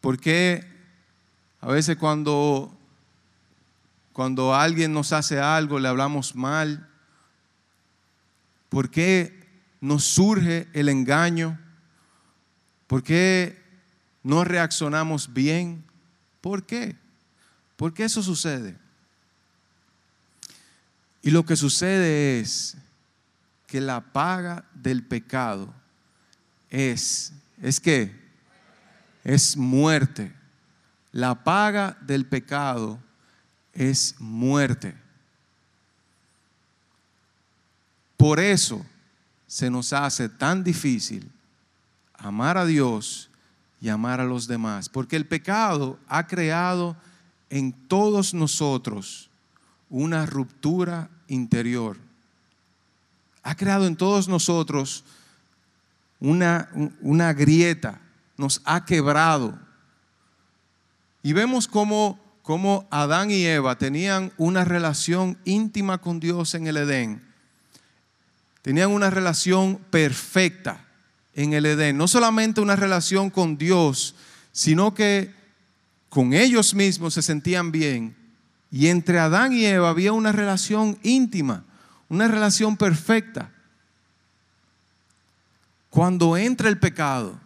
¿Por 0.00 0.20
qué 0.20 0.64
a 1.60 1.66
veces 1.66 1.96
cuando 1.96 2.72
cuando 4.12 4.54
alguien 4.54 4.92
nos 4.92 5.12
hace 5.12 5.40
algo, 5.40 5.80
le 5.80 5.88
hablamos 5.88 6.36
mal. 6.36 6.88
¿Por 8.68 8.88
qué 8.88 9.48
nos 9.80 10.04
surge 10.04 10.68
el 10.74 10.88
engaño? 10.88 11.58
¿Por 12.86 13.02
qué 13.02 13.60
no 14.22 14.44
reaccionamos 14.44 15.34
bien? 15.34 15.82
¿Por 16.40 16.66
qué? 16.66 17.02
¿Por 17.84 17.92
qué 17.92 18.04
eso 18.04 18.22
sucede? 18.22 18.78
Y 21.20 21.30
lo 21.30 21.44
que 21.44 21.54
sucede 21.54 22.40
es 22.40 22.78
que 23.66 23.78
la 23.78 24.00
paga 24.00 24.64
del 24.72 25.04
pecado 25.04 25.70
es, 26.70 27.34
¿es 27.60 27.80
qué? 27.80 28.18
Es 29.22 29.58
muerte. 29.58 30.32
La 31.12 31.44
paga 31.44 31.98
del 32.00 32.24
pecado 32.24 32.98
es 33.74 34.14
muerte. 34.18 34.96
Por 38.16 38.40
eso 38.40 38.82
se 39.46 39.68
nos 39.68 39.92
hace 39.92 40.30
tan 40.30 40.64
difícil 40.64 41.30
amar 42.14 42.56
a 42.56 42.64
Dios 42.64 43.28
y 43.78 43.90
amar 43.90 44.22
a 44.22 44.24
los 44.24 44.46
demás, 44.46 44.88
porque 44.88 45.16
el 45.16 45.26
pecado 45.26 46.00
ha 46.08 46.26
creado 46.26 46.96
en 47.54 47.72
todos 47.72 48.34
nosotros 48.34 49.30
una 49.88 50.26
ruptura 50.26 51.08
interior. 51.28 51.96
Ha 53.44 53.54
creado 53.54 53.86
en 53.86 53.94
todos 53.94 54.26
nosotros 54.26 55.04
una, 56.18 56.68
una 57.00 57.32
grieta, 57.32 58.00
nos 58.36 58.60
ha 58.64 58.84
quebrado. 58.84 59.56
Y 61.22 61.32
vemos 61.32 61.68
cómo 61.68 62.18
cómo 62.42 62.88
Adán 62.90 63.30
y 63.30 63.46
Eva 63.46 63.78
tenían 63.78 64.32
una 64.36 64.64
relación 64.64 65.38
íntima 65.44 65.98
con 65.98 66.18
Dios 66.18 66.54
en 66.54 66.66
el 66.66 66.76
Edén. 66.76 67.22
Tenían 68.62 68.90
una 68.90 69.10
relación 69.10 69.76
perfecta 69.90 70.84
en 71.34 71.52
el 71.52 71.66
Edén. 71.66 71.96
No 71.96 72.08
solamente 72.08 72.60
una 72.60 72.74
relación 72.74 73.30
con 73.30 73.56
Dios, 73.56 74.16
sino 74.50 74.92
que 74.92 75.43
con 76.14 76.32
ellos 76.32 76.76
mismos 76.76 77.14
se 77.14 77.22
sentían 77.22 77.72
bien. 77.72 78.14
Y 78.70 78.86
entre 78.86 79.18
Adán 79.18 79.52
y 79.52 79.64
Eva 79.64 79.90
había 79.90 80.12
una 80.12 80.30
relación 80.30 80.96
íntima, 81.02 81.64
una 82.08 82.28
relación 82.28 82.76
perfecta. 82.76 83.50
Cuando 85.90 86.36
entra 86.36 86.68
el 86.68 86.78
pecado, 86.78 87.40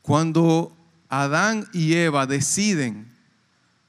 cuando 0.00 0.76
Adán 1.08 1.66
y 1.72 1.94
Eva 1.94 2.26
deciden 2.26 3.12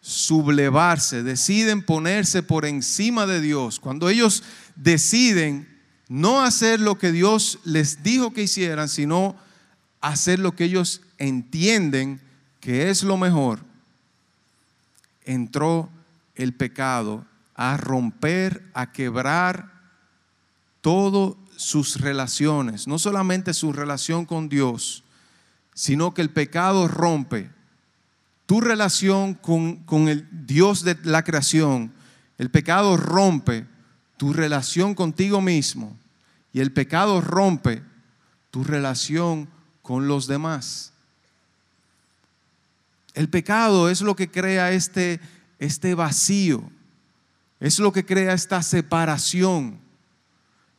sublevarse, 0.01 1.21
deciden 1.21 1.83
ponerse 1.83 2.41
por 2.41 2.65
encima 2.65 3.27
de 3.27 3.41
Dios, 3.41 3.79
cuando 3.79 4.09
ellos 4.09 4.41
deciden 4.75 5.69
no 6.07 6.41
hacer 6.41 6.79
lo 6.79 6.97
que 6.97 7.11
Dios 7.11 7.59
les 7.63 8.01
dijo 8.01 8.33
que 8.33 8.41
hicieran, 8.41 8.89
sino 8.89 9.35
hacer 10.01 10.39
lo 10.39 10.55
que 10.55 10.63
ellos 10.63 11.01
entienden 11.19 12.24
que 12.65 12.89
es 12.89 13.03
lo 13.03 13.15
mejor, 13.15 13.59
entró 15.23 15.87
el 16.33 16.51
pecado 16.55 17.23
a 17.53 17.77
romper, 17.77 18.71
a 18.73 18.91
quebrar 18.91 19.71
todas 20.81 21.35
sus 21.57 22.01
relaciones, 22.01 22.87
no 22.87 22.97
solamente 22.97 23.53
su 23.53 23.71
relación 23.71 24.25
con 24.25 24.49
Dios, 24.49 25.03
sino 25.75 26.15
que 26.15 26.23
el 26.23 26.31
pecado 26.31 26.87
rompe 26.87 27.51
tu 28.47 28.61
relación 28.61 29.35
con, 29.35 30.07
el 30.07 30.27
Dios 30.47 30.83
de 30.83 30.97
la 31.03 31.23
creación, 31.23 31.93
el 32.39 32.49
pecado 32.49 32.97
rompe 32.97 33.67
tu 34.17 34.33
relación 34.33 34.95
contigo 34.95 35.39
mismo 35.39 35.95
y 36.51 36.61
el 36.61 36.71
pecado 36.71 37.21
rompe 37.21 37.83
tu 38.49 38.63
relación 38.63 39.47
con 39.83 40.07
los 40.07 40.25
demás. 40.25 40.94
El 43.15 43.29
pecado 43.29 43.89
es 43.89 44.01
lo 44.01 44.15
que 44.15 44.29
crea 44.29 44.71
este, 44.71 45.19
este 45.57 45.95
vacío, 45.95 46.69
es 47.59 47.79
lo 47.79 47.91
que 47.91 48.05
crea 48.05 48.33
esta 48.33 48.61
separación. 48.61 49.79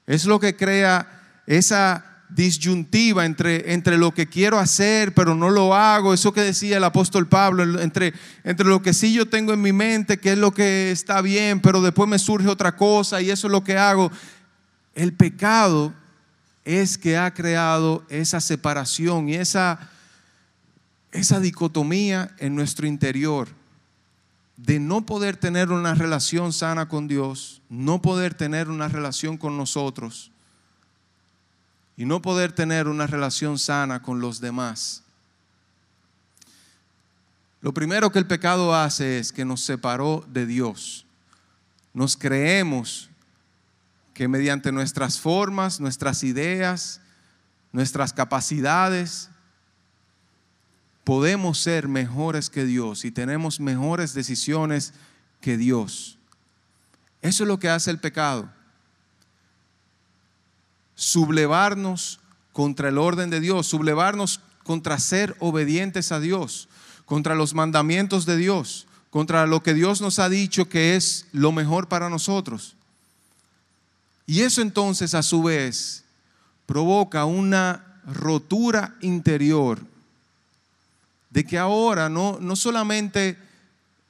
Es 0.07 0.25
lo 0.25 0.39
que 0.39 0.55
crea 0.55 1.43
esa 1.47 2.05
disyuntiva 2.29 3.25
entre, 3.25 3.73
entre 3.73 3.99
lo 3.99 4.13
que 4.13 4.27
quiero 4.27 4.59
hacer, 4.59 5.15
pero 5.15 5.35
no 5.35 5.51
lo 5.51 5.75
hago. 5.75 6.15
Eso 6.15 6.33
que 6.33 6.43
decía 6.43 6.77
el 6.77 6.85
apóstol 6.85 7.27
Pablo, 7.27 7.81
entre, 7.81 8.15
entre 8.45 8.67
lo 8.67 8.83
que 8.83 8.93
sí 8.93 9.13
yo 9.13 9.27
tengo 9.27 9.53
en 9.53 9.63
mi 9.63 9.73
mente, 9.73 10.19
que 10.19 10.33
es 10.33 10.39
lo 10.39 10.53
que 10.53 10.91
está 10.91 11.21
bien, 11.23 11.61
pero 11.61 11.81
después 11.81 12.09
me 12.09 12.19
surge 12.19 12.49
otra 12.49 12.77
cosa 12.77 13.21
y 13.21 13.31
eso 13.31 13.49
es 13.49 13.51
lo 13.51 13.65
que 13.65 13.79
hago. 13.79 14.13
El 14.95 15.13
pecado 15.13 15.93
es 16.65 16.99
que 16.99 17.17
ha 17.17 17.33
creado 17.33 18.05
esa 18.09 18.41
separación 18.41 19.29
y 19.29 19.35
esa, 19.35 19.91
esa 21.17 21.41
dicotomía 21.41 22.35
en 22.39 22.55
nuestro 22.55 22.87
interior 22.87 23.49
de 24.57 24.79
no 24.79 25.05
poder 25.05 25.37
tener 25.37 25.71
una 25.71 25.95
relación 25.95 26.53
sana 26.53 26.89
con 26.89 27.09
Dios, 27.09 27.63
no 27.69 28.01
poder 28.01 28.35
tener 28.35 28.69
una 28.69 28.89
relación 28.89 29.37
con 29.37 29.57
nosotros 29.57 30.31
y 31.97 32.05
no 32.05 32.23
poder 32.23 32.53
tener 32.53 32.89
una 32.89 33.07
relación 33.07 33.59
sana 33.59 34.03
con 34.03 34.21
los 34.21 34.41
demás. 34.41 35.03
Lo 37.61 37.73
primero 37.73 38.13
que 38.13 38.19
el 38.19 38.27
pecado 38.27 38.75
hace 38.75 39.19
es 39.19 39.33
que 39.33 39.45
nos 39.45 39.63
separó 39.63 40.25
de 40.29 40.47
Dios. 40.47 41.07
Nos 41.95 42.17
creemos 42.17 43.09
que 44.15 44.29
mediante 44.29 44.73
nuestras 44.73 45.19
formas, 45.19 45.81
nuestras 45.81 46.23
ideas, 46.23 47.01
nuestras 47.73 48.13
capacidades, 48.13 49.31
podemos 51.07 51.61
ser 51.61 51.87
mejores 51.87 52.51
que 52.51 52.65
Dios 52.65 53.05
y 53.05 53.13
tenemos 53.13 53.61
mejores 53.61 54.13
decisiones 54.13 54.93
que 55.41 55.57
Dios. 55.57 56.19
Eso 57.23 57.45
es 57.45 57.49
lo 57.49 57.61
que 57.61 57.69
hace 57.69 57.93
el 57.93 58.01
pecado 58.01 58.51
sublevarnos 60.97 62.19
contra 62.53 62.89
el 62.89 62.99
orden 62.99 63.31
de 63.31 63.39
Dios, 63.39 63.69
sublevarnos 63.69 64.41
contra 64.65 64.99
ser 64.99 65.37
obedientes 65.39 66.11
a 66.11 66.19
Dios, 66.19 66.69
contra 67.05 67.37
los 67.37 67.55
mandamientos 67.55 68.27
de 68.27 68.37
Dios, 68.37 68.89
contra 69.11 69.47
lo 69.47 69.63
que 69.63 69.75
Dios 69.75 70.01
nos 70.01 70.19
ha 70.19 70.29
dicho 70.29 70.69
que 70.69 70.97
es 70.97 71.29
lo 71.31 71.53
mejor 71.53 71.87
para 71.87 72.11
nosotros. 72.11 72.75
Y 74.27 74.41
eso 74.41 74.61
entonces 74.61 75.15
a 75.15 75.23
su 75.23 75.45
vez 75.45 76.03
provoca 76.67 77.27
una 77.27 78.01
rotura 78.07 78.97
interior 79.03 79.95
de 81.37 81.45
que 81.45 81.59
ahora 81.59 82.09
no, 82.09 82.39
no 82.41 82.57
solamente 82.57 83.37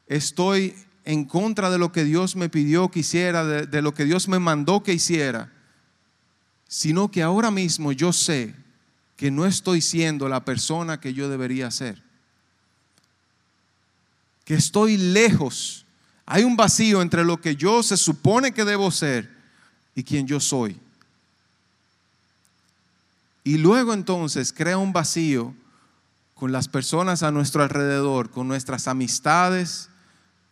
estoy 0.07 0.77
en 1.05 1.25
contra 1.25 1.71
de 1.71 1.77
lo 1.77 1.91
que 1.91 2.05
Dios 2.05 2.37
me 2.37 2.49
pidió 2.49 2.89
que 2.89 3.01
hiciera, 3.01 3.45
de, 3.45 3.67
de 3.67 3.83
lo 3.83 3.95
que 3.95 4.05
Dios 4.05 4.29
me 4.29 4.39
mandó 4.39 4.85
que 4.85 4.93
hiciera, 4.93 5.53
sino 6.69 7.11
que 7.11 7.25
ahora 7.25 7.51
mismo 7.51 7.91
yo 7.91 8.13
sé 8.13 8.55
que 9.17 9.33
no 9.33 9.45
estoy 9.45 9.81
siendo 9.81 10.29
la 10.29 10.45
persona 10.45 11.01
que 11.01 11.15
yo 11.15 11.29
debería 11.29 11.69
ser. 11.73 12.01
Que 14.45 14.55
estoy 14.55 14.97
lejos. 14.97 15.85
Hay 16.27 16.45
un 16.45 16.57
vacío 16.57 17.03
entre 17.03 17.25
lo 17.25 17.41
que 17.41 17.57
yo 17.57 17.83
se 17.83 17.97
supone 17.97 18.53
que 18.53 18.65
debo 18.65 18.93
ser 18.93 19.29
y 19.97 20.05
quien 20.05 20.29
yo 20.29 20.39
soy. 20.39 20.79
Y 23.43 23.59
luego 23.59 23.95
entonces 23.95 24.53
crea 24.53 24.79
un 24.79 24.93
vacío 24.93 25.57
con 26.37 26.53
las 26.53 26.69
personas 26.69 27.23
a 27.23 27.31
nuestro 27.31 27.63
alrededor, 27.63 28.31
con 28.31 28.47
nuestras 28.47 28.89
amistades, 28.89 29.89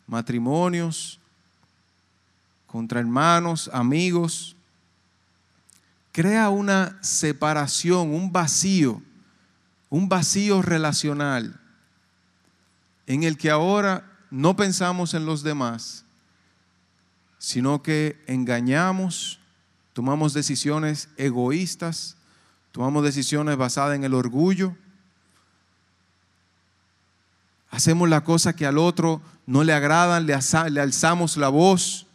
matrimonios, 0.06 1.20
contra 2.66 3.00
hermanos, 3.00 3.70
amigos, 3.72 4.56
crea 6.10 6.48
una 6.48 6.98
separación, 7.02 8.14
un 8.14 8.32
vacío, 8.32 9.02
un 9.90 10.08
vacío 10.08 10.62
relacional 10.62 11.60
en 13.06 13.22
el 13.22 13.36
que 13.36 13.50
ahora 13.50 14.10
no 14.30 14.56
pensamos 14.56 15.12
en 15.12 15.26
los 15.26 15.42
demás, 15.42 16.06
sino 17.38 17.82
que 17.82 18.24
engañamos, 18.26 19.38
tomamos 19.92 20.32
decisiones 20.32 21.10
egoístas, 21.18 22.16
tomamos 22.72 23.04
decisiones 23.04 23.58
basadas 23.58 23.96
en 23.96 24.04
el 24.04 24.14
orgullo, 24.14 24.74
hacemos 27.74 28.08
la 28.08 28.22
cosa 28.22 28.54
que 28.54 28.66
al 28.66 28.78
otro 28.78 29.20
no 29.46 29.64
le 29.64 29.72
agradan, 29.72 30.26
le, 30.26 30.34
alzamos 30.80 31.36
la 31.36 31.48
voz, 31.48 32.06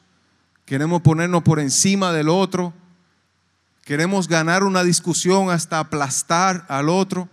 queremos 0.65 1.01
ponernos 1.01 1.43
por 1.43 1.59
encima 1.59 2.11
del 2.11 2.29
otro 2.29 2.73
Queremos 3.89 4.27
ganar 4.27 4.63
una 4.63 4.83
discusión 4.83 5.49
hasta 5.49 5.79
aplastar 5.79 6.63
al 6.69 6.89
otro. 6.89 7.27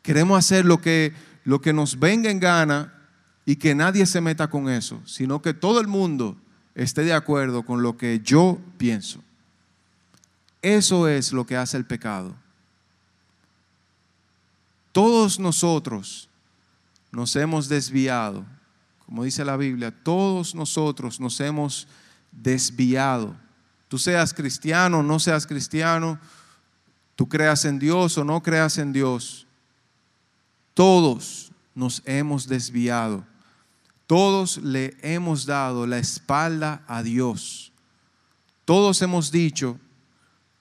Queremos 0.00 0.38
hacer 0.38 0.64
lo 0.64 0.80
que, 0.80 1.12
lo 1.44 1.60
que 1.60 1.74
nos 1.74 1.98
venga 1.98 2.30
en 2.30 2.40
gana 2.40 2.94
y 3.44 3.56
que 3.56 3.74
nadie 3.74 4.06
se 4.06 4.22
meta 4.22 4.48
con 4.48 4.70
eso, 4.70 5.02
sino 5.04 5.42
que 5.42 5.52
todo 5.52 5.82
el 5.82 5.86
mundo 5.86 6.34
esté 6.74 7.02
de 7.02 7.12
acuerdo 7.12 7.62
con 7.62 7.82
lo 7.82 7.98
que 7.98 8.22
yo 8.24 8.58
pienso. 8.78 9.22
Eso 10.62 11.08
es 11.08 11.34
lo 11.34 11.44
que 11.44 11.58
hace 11.58 11.76
el 11.76 11.84
pecado. 11.84 12.34
Todos 14.98 15.38
nosotros 15.38 16.28
nos 17.12 17.36
hemos 17.36 17.68
desviado, 17.68 18.44
como 19.06 19.22
dice 19.22 19.44
la 19.44 19.56
Biblia, 19.56 19.92
todos 19.92 20.56
nosotros 20.56 21.20
nos 21.20 21.38
hemos 21.38 21.86
desviado 22.32 23.36
Tú 23.86 23.96
seas 23.96 24.34
cristiano 24.34 25.00
no 25.04 25.20
seas 25.20 25.46
cristiano, 25.46 26.18
tú 27.14 27.28
creas 27.28 27.64
en 27.64 27.78
Dios 27.78 28.18
o 28.18 28.24
no 28.24 28.42
creas 28.42 28.76
en 28.78 28.92
Dios, 28.92 29.46
todos 30.74 31.52
nos 31.76 32.02
hemos 32.04 32.48
desviado. 32.48 33.24
Todos 34.08 34.56
le 34.58 34.96
hemos 35.02 35.46
dado 35.46 35.86
la 35.86 35.98
espalda 35.98 36.82
a 36.88 37.04
Dios. 37.04 37.70
Todos 38.64 39.00
hemos 39.00 39.30
dicho, 39.30 39.78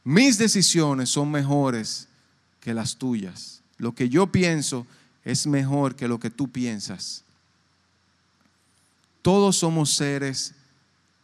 mis 0.04 0.38
decisiones 0.38 1.10
son 1.10 1.32
mejores 1.32 2.08
que 2.60 2.76
las 2.76 2.98
tuyas. 2.98 3.57
Lo 3.78 3.94
que 3.94 4.10
yo 4.10 4.28
pienso 4.28 4.88
es 5.24 5.46
mejor 5.46 5.96
que 5.96 6.08
lo 6.08 6.20
que 6.20 6.30
tú 6.30 6.50
piensas. 6.50 7.24
Todos 9.22 9.58
somos 9.58 9.94
seres 9.94 10.54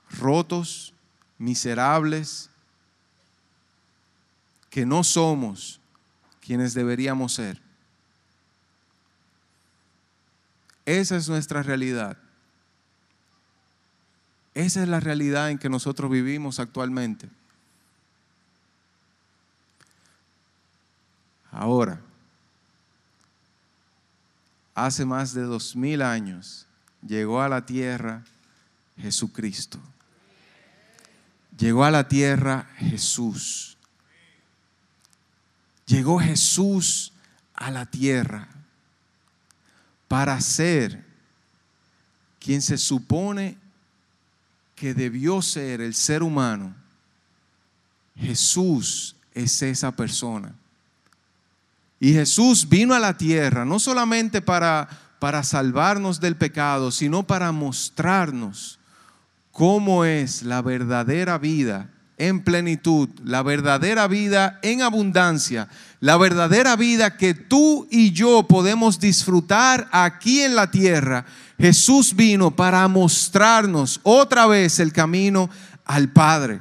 rotos, 0.09 0.93
miserables, 1.37 2.49
que 4.69 4.85
no 4.85 5.03
somos 5.03 5.79
quienes 6.41 6.73
deberíamos 6.73 7.33
ser. 7.33 7.61
Esa 10.85 11.15
es 11.15 11.29
nuestra 11.29 11.63
realidad. 11.63 12.17
Esa 14.53 14.83
es 14.83 14.89
la 14.89 14.99
realidad 14.99 15.49
en 15.49 15.57
que 15.57 15.69
nosotros 15.69 16.11
vivimos 16.11 16.59
actualmente. 16.59 17.29
Ahora, 21.51 22.01
hace 24.75 25.05
más 25.05 25.33
de 25.33 25.43
dos 25.43 25.75
mil 25.75 26.01
años 26.01 26.65
llegó 27.05 27.41
a 27.41 27.49
la 27.49 27.65
tierra 27.65 28.23
Jesucristo 28.97 29.79
llegó 31.57 31.83
a 31.83 31.91
la 31.91 32.07
tierra 32.07 32.67
Jesús. 32.77 33.77
Llegó 35.85 36.19
Jesús 36.19 37.11
a 37.53 37.71
la 37.71 37.85
tierra 37.85 38.47
para 40.07 40.39
ser 40.41 41.03
quien 42.39 42.61
se 42.61 42.77
supone 42.77 43.57
que 44.75 44.93
debió 44.93 45.41
ser 45.41 45.81
el 45.81 45.93
ser 45.93 46.23
humano. 46.23 46.75
Jesús 48.15 49.15
es 49.33 49.61
esa 49.61 49.91
persona. 49.91 50.55
Y 52.03 52.11
Jesús 52.11 52.67
vino 52.67 52.93
a 52.93 52.99
la 52.99 53.15
tierra 53.15 53.63
no 53.63 53.79
solamente 53.79 54.41
para, 54.41 54.89
para 55.19 55.41
salvarnos 55.41 56.19
del 56.19 56.35
pecado, 56.35 56.91
sino 56.91 57.23
para 57.23 57.53
mostrarnos 57.53 58.77
cómo 59.53 60.03
es 60.03 60.43
la 60.43 60.61
verdadera 60.61 61.37
vida 61.37 61.91
en 62.17 62.43
plenitud, 62.43 63.07
la 63.23 63.41
verdadera 63.41 64.09
vida 64.09 64.59
en 64.63 64.81
abundancia, 64.81 65.69
la 66.01 66.17
verdadera 66.17 66.75
vida 66.75 67.15
que 67.15 67.35
tú 67.35 67.87
y 67.89 68.11
yo 68.11 68.49
podemos 68.49 68.99
disfrutar 68.99 69.87
aquí 69.93 70.41
en 70.41 70.57
la 70.57 70.71
tierra. 70.71 71.23
Jesús 71.57 72.17
vino 72.17 72.53
para 72.53 72.85
mostrarnos 72.89 74.01
otra 74.03 74.45
vez 74.45 74.81
el 74.81 74.91
camino 74.91 75.49
al 75.85 76.11
Padre 76.11 76.59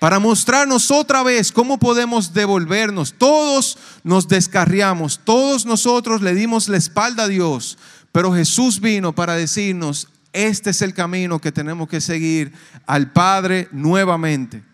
para 0.00 0.18
mostrarnos 0.18 0.90
otra 0.90 1.22
vez 1.22 1.52
cómo 1.52 1.78
podemos 1.78 2.32
devolvernos. 2.32 3.12
Todos 3.12 3.78
nos 4.02 4.26
descarriamos, 4.26 5.20
todos 5.22 5.66
nosotros 5.66 6.22
le 6.22 6.34
dimos 6.34 6.70
la 6.70 6.78
espalda 6.78 7.24
a 7.24 7.28
Dios, 7.28 7.76
pero 8.10 8.32
Jesús 8.32 8.80
vino 8.80 9.14
para 9.14 9.34
decirnos, 9.34 10.08
Este 10.32 10.70
es 10.70 10.80
el 10.80 10.94
camino 10.94 11.38
que 11.38 11.52
tenemos 11.52 11.86
que 11.86 12.00
seguir 12.00 12.52
al 12.86 13.12
Padre 13.12 13.68
nuevamente. 13.72 14.64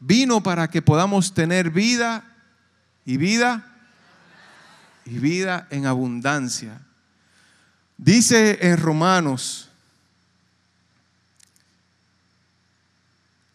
Vino 0.00 0.42
para 0.42 0.68
que 0.68 0.82
podamos 0.82 1.32
tener 1.32 1.70
vida 1.70 2.24
y 3.06 3.16
vida 3.16 3.64
y 5.06 5.18
vida 5.18 5.66
en 5.70 5.86
abundancia. 5.86 6.82
Dice 7.96 8.58
en 8.60 8.76
Romanos, 8.76 9.70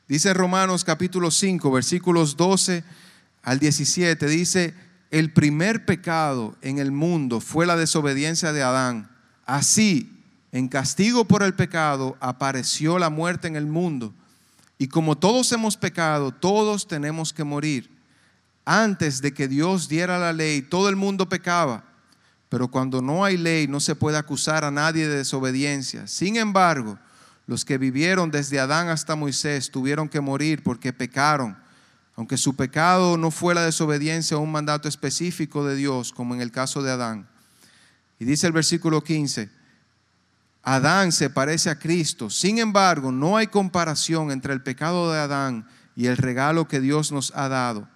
dice 0.08 0.34
Romanos 0.34 0.84
capítulo 0.84 1.32
5, 1.32 1.72
versículos 1.72 2.38
12 2.38 2.84
al 3.43 3.60
17, 3.60 4.28
dice, 4.28 4.74
el 5.12 5.32
primer 5.32 5.86
pecado 5.86 6.56
en 6.62 6.80
el 6.80 6.91
mundo 6.91 7.39
fue 7.39 7.65
la 7.65 7.78
desobediencia 7.78 8.52
de 8.52 8.63
Adán. 8.63 9.10
Así, 9.46 10.12
en 10.52 10.67
castigo 10.67 11.26
por 11.26 11.43
el 11.43 11.54
pecado, 11.54 12.17
apareció 12.20 13.00
la 13.00 13.10
muerte 13.10 13.48
en 13.48 13.56
el 13.56 13.65
mundo. 13.65 14.13
Y 14.78 14.88
como 14.88 15.17
todos 15.17 15.52
hemos 15.52 15.78
pecado, 15.78 16.32
todos 16.32 16.88
tenemos 16.88 17.34
que 17.34 17.43
morir. 17.43 17.89
Antes 18.65 19.22
de 19.22 19.34
que 19.34 19.48
Dios 19.48 19.88
diera 19.88 20.20
la 20.20 20.34
ley, 20.34 20.62
todo 20.62 20.89
el 20.89 20.98
mundo 20.98 21.30
pecaba. 21.30 21.86
Pero 22.50 22.67
cuando 22.70 23.02
no 23.02 23.24
hay 23.24 23.38
ley, 23.38 23.67
no 23.67 23.80
se 23.80 23.96
puede 23.96 24.17
acusar 24.17 24.63
a 24.63 24.72
nadie 24.72 25.08
de 25.08 25.17
desobediencia. 25.17 26.06
Sin 26.08 26.36
embargo, 26.36 26.98
los 27.47 27.65
que 27.65 27.79
vivieron 27.79 28.29
desde 28.29 28.60
Adán 28.60 28.89
hasta 28.89 29.15
Moisés 29.15 29.71
tuvieron 29.71 30.07
que 30.07 30.21
morir 30.21 30.62
porque 30.63 30.93
pecaron 30.93 31.57
aunque 32.17 32.36
su 32.36 32.55
pecado 32.55 33.15
no 33.15 33.29
fue 33.29 33.53
la 33.53 33.63
desobediencia 33.63 34.38
a 34.38 34.39
un 34.39 34.51
mandato 34.51 34.89
específico 34.89 35.63
de 35.63 35.75
Dios, 35.75 36.12
como 36.12 36.33
en 36.33 36.41
el 36.41 36.51
caso 36.51 36.81
de 36.81 36.91
Adán. 36.91 37.27
Y 38.19 38.25
dice 38.25 38.47
el 38.47 38.53
versículo 38.53 39.03
15, 39.03 39.49
Adán 40.63 41.12
se 41.12 41.29
parece 41.29 41.69
a 41.69 41.77
Cristo, 41.77 42.31
sin 42.31 42.57
embargo, 42.57 43.12
no 43.12 43.38
hay 43.38 43.45
comparación 43.45 44.31
entre 44.31 44.51
el 44.53 44.63
pecado 44.63 45.12
de 45.12 45.19
Adán 45.19 45.67
y 45.95 46.07
el 46.07 46.17
regalo 46.17 46.67
que 46.67 46.81
Dios 46.81 47.12
nos 47.12 47.31
ha 47.36 47.49
dado. 47.49 47.88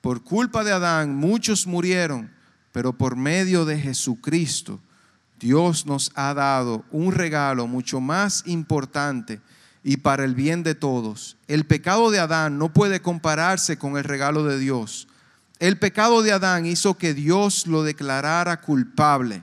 Por 0.00 0.24
culpa 0.24 0.64
de 0.64 0.72
Adán 0.72 1.14
muchos 1.14 1.68
murieron, 1.68 2.32
pero 2.72 2.92
por 2.92 3.14
medio 3.14 3.64
de 3.64 3.78
Jesucristo, 3.78 4.80
Dios 5.38 5.86
nos 5.86 6.10
ha 6.14 6.34
dado 6.34 6.84
un 6.90 7.12
regalo 7.12 7.66
mucho 7.66 8.00
más 8.00 8.42
importante 8.46 9.40
y 9.84 9.98
para 9.98 10.24
el 10.24 10.34
bien 10.34 10.62
de 10.62 10.74
todos. 10.74 11.36
El 11.46 11.64
pecado 11.64 12.10
de 12.10 12.18
Adán 12.18 12.58
no 12.58 12.72
puede 12.72 13.00
compararse 13.00 13.78
con 13.78 13.96
el 13.96 14.04
regalo 14.04 14.44
de 14.44 14.58
Dios. 14.58 15.08
El 15.58 15.78
pecado 15.78 16.22
de 16.22 16.32
Adán 16.32 16.66
hizo 16.66 16.98
que 16.98 17.14
Dios 17.14 17.66
lo 17.66 17.82
declarara 17.82 18.60
culpable, 18.60 19.42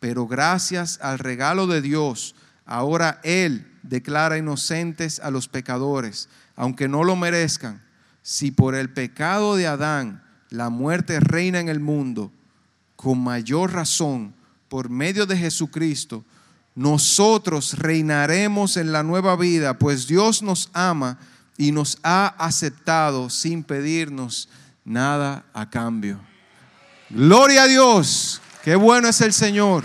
pero 0.00 0.26
gracias 0.26 0.98
al 1.02 1.18
regalo 1.18 1.66
de 1.66 1.82
Dios, 1.82 2.34
ahora 2.64 3.20
Él 3.22 3.72
declara 3.82 4.38
inocentes 4.38 5.20
a 5.20 5.30
los 5.30 5.48
pecadores, 5.48 6.28
aunque 6.56 6.88
no 6.88 7.04
lo 7.04 7.16
merezcan. 7.16 7.82
Si 8.22 8.50
por 8.50 8.74
el 8.74 8.90
pecado 8.90 9.56
de 9.56 9.66
Adán 9.66 10.22
la 10.50 10.68
muerte 10.68 11.20
reina 11.20 11.60
en 11.60 11.68
el 11.68 11.80
mundo, 11.80 12.32
con 12.96 13.22
mayor 13.22 13.72
razón, 13.72 14.34
por 14.68 14.88
medio 14.88 15.26
de 15.26 15.36
Jesucristo, 15.36 16.24
nosotros 16.74 17.78
reinaremos 17.78 18.76
en 18.76 18.92
la 18.92 19.02
nueva 19.02 19.36
vida, 19.36 19.78
pues 19.78 20.06
Dios 20.06 20.42
nos 20.42 20.68
ama 20.72 21.18
y 21.56 21.72
nos 21.72 21.98
ha 22.02 22.26
aceptado 22.38 23.30
sin 23.30 23.64
pedirnos 23.64 24.48
nada 24.84 25.44
a 25.54 25.70
cambio. 25.70 26.20
Gloria 27.08 27.62
a 27.62 27.66
Dios, 27.66 28.40
qué 28.62 28.76
bueno 28.76 29.08
es 29.08 29.20
el 29.20 29.32
Señor. 29.32 29.84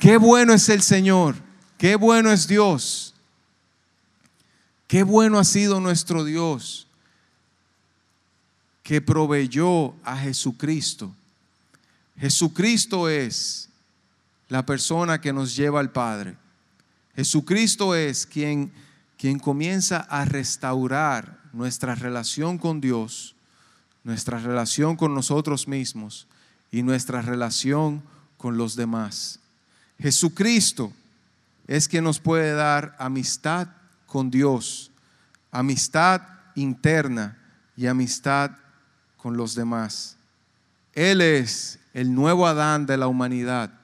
Qué 0.00 0.16
bueno 0.16 0.52
es 0.52 0.68
el 0.68 0.82
Señor, 0.82 1.36
qué 1.78 1.94
bueno 1.94 2.32
es 2.32 2.48
Dios. 2.48 3.12
Qué 4.92 5.04
bueno 5.04 5.38
ha 5.38 5.44
sido 5.44 5.80
nuestro 5.80 6.22
Dios 6.22 6.86
que 8.82 9.00
proveyó 9.00 9.94
a 10.04 10.18
Jesucristo. 10.18 11.10
Jesucristo 12.18 13.08
es 13.08 13.68
la 14.48 14.64
persona 14.64 15.20
que 15.20 15.32
nos 15.32 15.56
lleva 15.56 15.80
al 15.80 15.90
Padre. 15.90 16.36
Jesucristo 17.16 17.94
es 17.94 18.26
quien, 18.26 18.72
quien 19.18 19.38
comienza 19.38 19.98
a 19.98 20.24
restaurar 20.24 21.40
nuestra 21.52 21.94
relación 21.94 22.58
con 22.58 22.80
Dios, 22.80 23.34
nuestra 24.04 24.38
relación 24.38 24.96
con 24.96 25.14
nosotros 25.14 25.68
mismos 25.68 26.26
y 26.70 26.82
nuestra 26.82 27.22
relación 27.22 28.02
con 28.36 28.56
los 28.56 28.76
demás. 28.76 29.38
Jesucristo 29.98 30.92
es 31.66 31.86
quien 31.86 32.04
nos 32.04 32.18
puede 32.18 32.52
dar 32.52 32.96
amistad 32.98 33.68
con 34.06 34.30
Dios, 34.30 34.90
amistad 35.50 36.22
interna 36.54 37.38
y 37.76 37.86
amistad 37.86 38.50
con 39.16 39.36
los 39.36 39.54
demás. 39.54 40.16
Él 40.94 41.20
es 41.20 41.78
el 41.94 42.14
nuevo 42.14 42.46
Adán 42.46 42.86
de 42.86 42.96
la 42.96 43.06
humanidad 43.06 43.82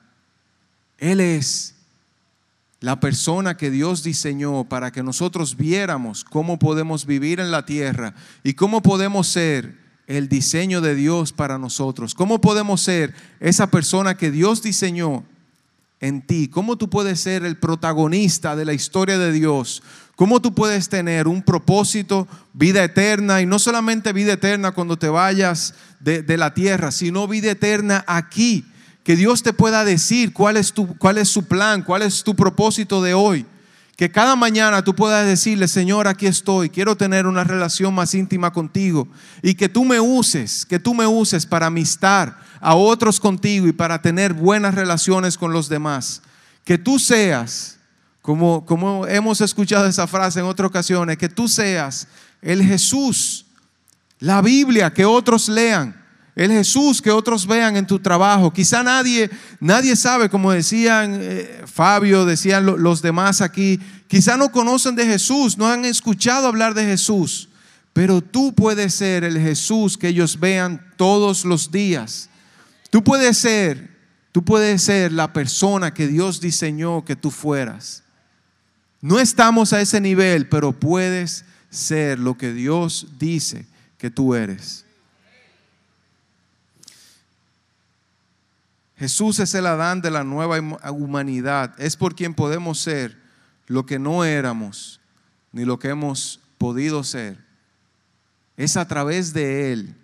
él 0.98 1.20
es 1.20 1.76
la 2.80 3.00
persona 3.00 3.56
que 3.56 3.70
Dios 3.70 4.02
diseñó 4.02 4.64
para 4.64 4.90
que 4.90 5.02
nosotros 5.02 5.56
viéramos 5.56 6.24
cómo 6.24 6.58
podemos 6.58 7.06
vivir 7.06 7.40
en 7.40 7.50
la 7.50 7.64
tierra 7.64 8.14
y 8.42 8.54
cómo 8.54 8.82
podemos 8.82 9.28
ser 9.28 9.78
el 10.06 10.28
diseño 10.28 10.80
de 10.80 10.94
Dios 10.94 11.32
para 11.32 11.58
nosotros. 11.58 12.14
¿Cómo 12.14 12.40
podemos 12.40 12.80
ser 12.80 13.14
esa 13.40 13.68
persona 13.68 14.16
que 14.16 14.30
Dios 14.30 14.62
diseñó 14.62 15.24
en 16.00 16.26
ti? 16.26 16.48
¿Cómo 16.48 16.76
tú 16.76 16.88
puedes 16.90 17.20
ser 17.20 17.44
el 17.44 17.56
protagonista 17.56 18.56
de 18.56 18.64
la 18.64 18.72
historia 18.72 19.18
de 19.18 19.32
Dios? 19.32 19.82
¿Cómo 20.16 20.40
tú 20.40 20.54
puedes 20.54 20.88
tener 20.88 21.28
un 21.28 21.42
propósito, 21.42 22.26
vida 22.52 22.82
eterna 22.82 23.40
y 23.40 23.46
no 23.46 23.58
solamente 23.58 24.12
vida 24.12 24.32
eterna 24.32 24.72
cuando 24.72 24.98
te 24.98 25.08
vayas 25.08 25.74
de, 26.00 26.36
la 26.36 26.54
tierra, 26.54 26.90
sino 26.90 27.28
vida 27.28 27.50
eterna 27.52 28.04
aquí? 28.06 28.64
que 29.04 29.16
Dios 29.16 29.42
te 29.42 29.54
pueda 29.54 29.86
decir 29.86 30.34
cuál 30.34 30.58
es, 30.58 30.74
tu, 30.74 30.94
cuál 30.98 31.16
es 31.16 31.30
su 31.30 31.44
plan, 31.44 31.82
cuál 31.82 32.02
es 32.02 32.22
tu 32.22 32.36
propósito 32.36 33.02
de 33.02 33.14
hoy. 33.14 33.46
Que 33.98 34.12
cada 34.12 34.36
mañana 34.36 34.84
tú 34.84 34.94
puedas 34.94 35.26
decirle, 35.26 35.66
Señor, 35.66 36.06
aquí 36.06 36.28
estoy, 36.28 36.70
quiero 36.70 36.96
tener 36.96 37.26
una 37.26 37.42
relación 37.42 37.92
más 37.92 38.14
íntima 38.14 38.52
contigo. 38.52 39.08
Y 39.42 39.56
que 39.56 39.68
tú 39.68 39.84
me 39.84 39.98
uses, 39.98 40.64
que 40.64 40.78
tú 40.78 40.94
me 40.94 41.04
uses 41.04 41.44
para 41.44 41.66
amistar 41.66 42.38
a 42.60 42.76
otros 42.76 43.18
contigo 43.18 43.66
y 43.66 43.72
para 43.72 44.00
tener 44.00 44.34
buenas 44.34 44.76
relaciones 44.76 45.36
con 45.36 45.52
los 45.52 45.68
demás. 45.68 46.22
Que 46.62 46.78
tú 46.78 47.00
seas, 47.00 47.80
como, 48.22 48.64
como 48.64 49.04
hemos 49.08 49.40
escuchado 49.40 49.88
esa 49.88 50.06
frase 50.06 50.38
en 50.38 50.46
otras 50.46 50.68
ocasiones, 50.68 51.18
que 51.18 51.28
tú 51.28 51.48
seas 51.48 52.06
el 52.40 52.62
Jesús, 52.62 53.46
la 54.20 54.40
Biblia, 54.42 54.92
que 54.92 55.06
otros 55.06 55.48
lean 55.48 55.97
el 56.38 56.52
Jesús 56.52 57.02
que 57.02 57.10
otros 57.10 57.48
vean 57.48 57.76
en 57.76 57.86
tu 57.86 57.98
trabajo. 57.98 58.52
Quizá 58.52 58.84
nadie, 58.84 59.28
nadie 59.58 59.96
sabe, 59.96 60.28
como 60.30 60.52
decían 60.52 61.18
eh, 61.20 61.64
Fabio, 61.66 62.24
decían 62.24 62.64
los 62.64 63.02
demás 63.02 63.40
aquí, 63.40 63.80
quizá 64.06 64.36
no 64.36 64.52
conocen 64.52 64.94
de 64.94 65.04
Jesús, 65.04 65.58
no 65.58 65.66
han 65.66 65.84
escuchado 65.84 66.46
hablar 66.46 66.74
de 66.74 66.84
Jesús, 66.84 67.48
pero 67.92 68.20
tú 68.20 68.54
puedes 68.54 68.94
ser 68.94 69.24
el 69.24 69.36
Jesús 69.36 69.98
que 69.98 70.08
ellos 70.08 70.38
vean 70.38 70.80
todos 70.96 71.44
los 71.44 71.72
días. 71.72 72.30
Tú 72.90 73.02
puedes 73.02 73.36
ser, 73.36 73.90
tú 74.30 74.44
puedes 74.44 74.80
ser 74.80 75.10
la 75.10 75.32
persona 75.32 75.92
que 75.92 76.06
Dios 76.06 76.40
diseñó 76.40 77.04
que 77.04 77.16
tú 77.16 77.32
fueras. 77.32 78.04
No 79.00 79.18
estamos 79.18 79.72
a 79.72 79.80
ese 79.80 80.00
nivel, 80.00 80.48
pero 80.48 80.70
puedes 80.70 81.44
ser 81.68 82.20
lo 82.20 82.38
que 82.38 82.52
Dios 82.52 83.08
dice 83.18 83.66
que 83.98 84.08
tú 84.08 84.36
eres. 84.36 84.84
Jesús 88.98 89.38
es 89.38 89.54
el 89.54 89.66
Adán 89.66 90.00
de 90.00 90.10
la 90.10 90.24
nueva 90.24 90.58
humanidad. 90.90 91.72
Es 91.78 91.96
por 91.96 92.16
quien 92.16 92.34
podemos 92.34 92.80
ser 92.80 93.16
lo 93.68 93.86
que 93.86 93.98
no 93.98 94.24
éramos, 94.24 95.00
ni 95.52 95.64
lo 95.64 95.78
que 95.78 95.88
hemos 95.88 96.40
podido 96.58 97.04
ser. 97.04 97.38
Es 98.56 98.76
a 98.76 98.88
través 98.88 99.32
de 99.32 99.72
Él 99.72 99.94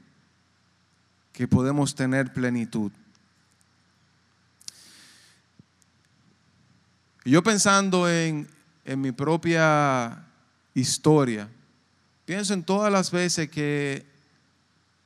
que 1.32 1.48
podemos 1.48 1.96
tener 1.96 2.32
plenitud. 2.32 2.92
Y 7.24 7.32
yo 7.32 7.42
pensando 7.42 8.08
en, 8.08 8.46
en 8.84 9.00
mi 9.00 9.10
propia 9.10 10.24
historia, 10.72 11.48
pienso 12.24 12.54
en 12.54 12.62
todas 12.62 12.92
las 12.92 13.10
veces 13.10 13.50
que, 13.50 14.06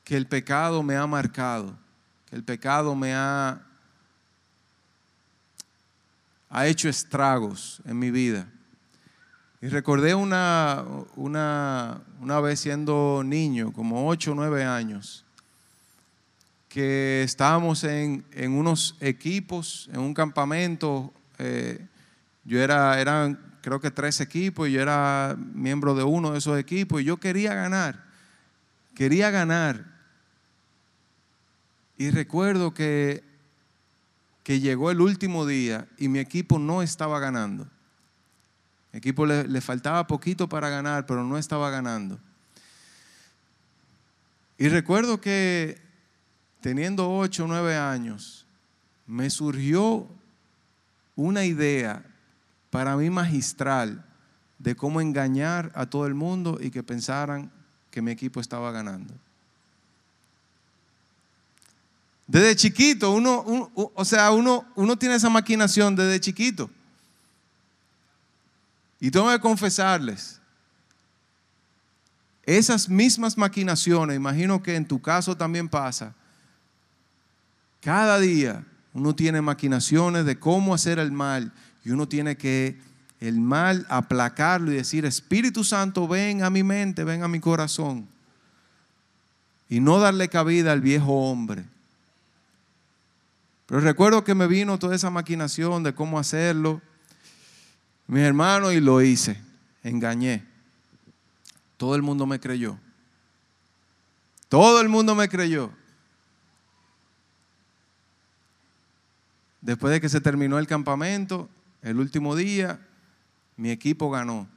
que 0.04 0.18
el 0.18 0.26
pecado 0.26 0.82
me 0.82 0.96
ha 0.96 1.06
marcado, 1.06 1.74
que 2.28 2.36
el 2.36 2.44
pecado 2.44 2.94
me 2.94 3.14
ha 3.14 3.62
ha 6.50 6.66
hecho 6.66 6.88
estragos 6.88 7.80
en 7.84 7.98
mi 7.98 8.10
vida. 8.10 8.48
Y 9.60 9.68
recordé 9.68 10.14
una, 10.14 10.84
una, 11.16 12.00
una 12.20 12.40
vez 12.40 12.60
siendo 12.60 13.22
niño, 13.24 13.72
como 13.72 14.08
8 14.08 14.32
o 14.32 14.34
9 14.34 14.64
años, 14.64 15.24
que 16.68 17.22
estábamos 17.22 17.82
en, 17.84 18.24
unos 18.48 18.96
equipos, 19.00 19.88
en 19.92 20.00
un 20.00 20.14
campamento. 20.14 21.12
Eh, 21.38 21.84
yo 22.44 22.60
era, 22.62 23.00
eran 23.00 23.38
creo 23.62 23.80
que 23.80 23.90
tres 23.90 24.20
equipos 24.20 24.68
y 24.68 24.72
yo 24.72 24.80
era 24.80 25.36
miembro 25.52 25.94
de 25.94 26.02
uno 26.02 26.32
de 26.32 26.38
esos 26.38 26.58
equipos 26.58 27.00
y 27.00 27.04
yo 27.04 27.18
quería 27.18 27.54
ganar, 27.54 28.04
quería 28.94 29.30
ganar. 29.30 29.84
Y 31.96 32.10
recuerdo 32.10 32.72
que, 32.72 33.24
que 34.48 34.60
llegó 34.60 34.90
el 34.90 35.02
último 35.02 35.44
día 35.44 35.86
y 35.98 36.08
mi 36.08 36.20
equipo 36.20 36.58
no 36.58 36.80
estaba 36.80 37.20
ganando. 37.20 37.68
Mi 38.90 38.96
equipo 38.98 39.26
le, 39.26 39.60
faltaba 39.60 40.06
poquito 40.06 40.48
para 40.48 40.70
ganar, 40.70 41.04
pero 41.04 41.22
no 41.22 41.36
estaba 41.36 41.68
ganando. 41.68 42.18
Y 44.56 44.70
recuerdo 44.70 45.20
que 45.20 45.78
teniendo 46.62 47.14
ocho 47.14 47.44
o 47.44 47.46
nueve 47.46 47.76
años, 47.76 48.46
me 49.06 49.28
surgió 49.28 50.08
una 51.14 51.44
idea 51.44 52.02
para 52.70 52.96
mí 52.96 53.10
magistral 53.10 54.02
de 54.58 54.74
cómo 54.74 55.02
engañar 55.02 55.70
a 55.74 55.84
todo 55.84 56.06
el 56.06 56.14
mundo 56.14 56.56
y 56.58 56.70
que 56.70 56.82
pensaran 56.82 57.52
que 57.90 58.00
mi 58.00 58.12
equipo 58.12 58.40
estaba 58.40 58.72
ganando. 58.72 59.12
Desde 62.28 62.54
chiquito, 62.54 63.10
uno, 63.12 63.72
o 63.74 64.04
sea, 64.04 64.30
uno, 64.32 64.66
uno 64.76 64.98
tiene 64.98 65.14
esa 65.14 65.30
maquinación 65.30 65.96
desde 65.96 66.20
chiquito. 66.20 66.70
Y 69.00 69.10
tengo 69.10 69.30
que 69.30 69.40
confesarles, 69.40 70.38
esas 72.44 72.88
mismas 72.88 73.38
maquinaciones, 73.38 74.16
imagino 74.16 74.62
que 74.62 74.76
en 74.76 74.86
tu 74.86 75.00
caso 75.00 75.36
también 75.36 75.70
pasa, 75.70 76.14
cada 77.80 78.18
día 78.18 78.64
uno 78.92 79.14
tiene 79.14 79.40
maquinaciones 79.40 80.26
de 80.26 80.38
cómo 80.38 80.74
hacer 80.74 80.98
el 80.98 81.12
mal 81.12 81.52
y 81.82 81.90
uno 81.90 82.08
tiene 82.08 82.36
que 82.36 82.78
el 83.20 83.40
mal 83.40 83.86
aplacarlo 83.88 84.70
y 84.70 84.76
decir, 84.76 85.06
Espíritu 85.06 85.64
Santo, 85.64 86.06
ven 86.06 86.42
a 86.42 86.50
mi 86.50 86.62
mente, 86.62 87.04
ven 87.04 87.22
a 87.22 87.28
mi 87.28 87.40
corazón. 87.40 88.06
Y 89.68 89.80
no 89.80 89.98
darle 89.98 90.28
cabida 90.28 90.72
al 90.72 90.80
viejo 90.80 91.12
hombre. 91.30 91.64
Pero 93.68 93.82
recuerdo 93.82 94.24
que 94.24 94.34
me 94.34 94.46
vino 94.46 94.78
toda 94.78 94.96
esa 94.96 95.10
maquinación 95.10 95.82
de 95.82 95.94
cómo 95.94 96.18
hacerlo. 96.18 96.80
Mi 98.06 98.22
hermano, 98.22 98.72
y 98.72 98.80
lo 98.80 99.02
hice. 99.02 99.38
Engañé. 99.82 100.42
Todo 101.76 101.94
el 101.94 102.00
mundo 102.00 102.24
me 102.24 102.40
creyó. 102.40 102.78
Todo 104.48 104.80
el 104.80 104.88
mundo 104.88 105.14
me 105.14 105.28
creyó. 105.28 105.70
Después 109.60 109.92
de 109.92 110.00
que 110.00 110.08
se 110.08 110.22
terminó 110.22 110.58
el 110.58 110.66
campamento, 110.66 111.50
el 111.82 112.00
último 112.00 112.34
día, 112.36 112.80
mi 113.58 113.70
equipo 113.70 114.10
ganó. 114.10 114.48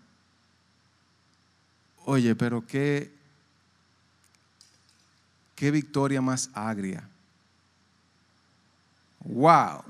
Oye, 2.05 2.33
pero 2.33 2.65
qué, 2.65 3.13
qué 5.55 5.69
victoria 5.69 6.21
más 6.21 6.49
agria. 6.53 7.10
Wow. 9.23 9.83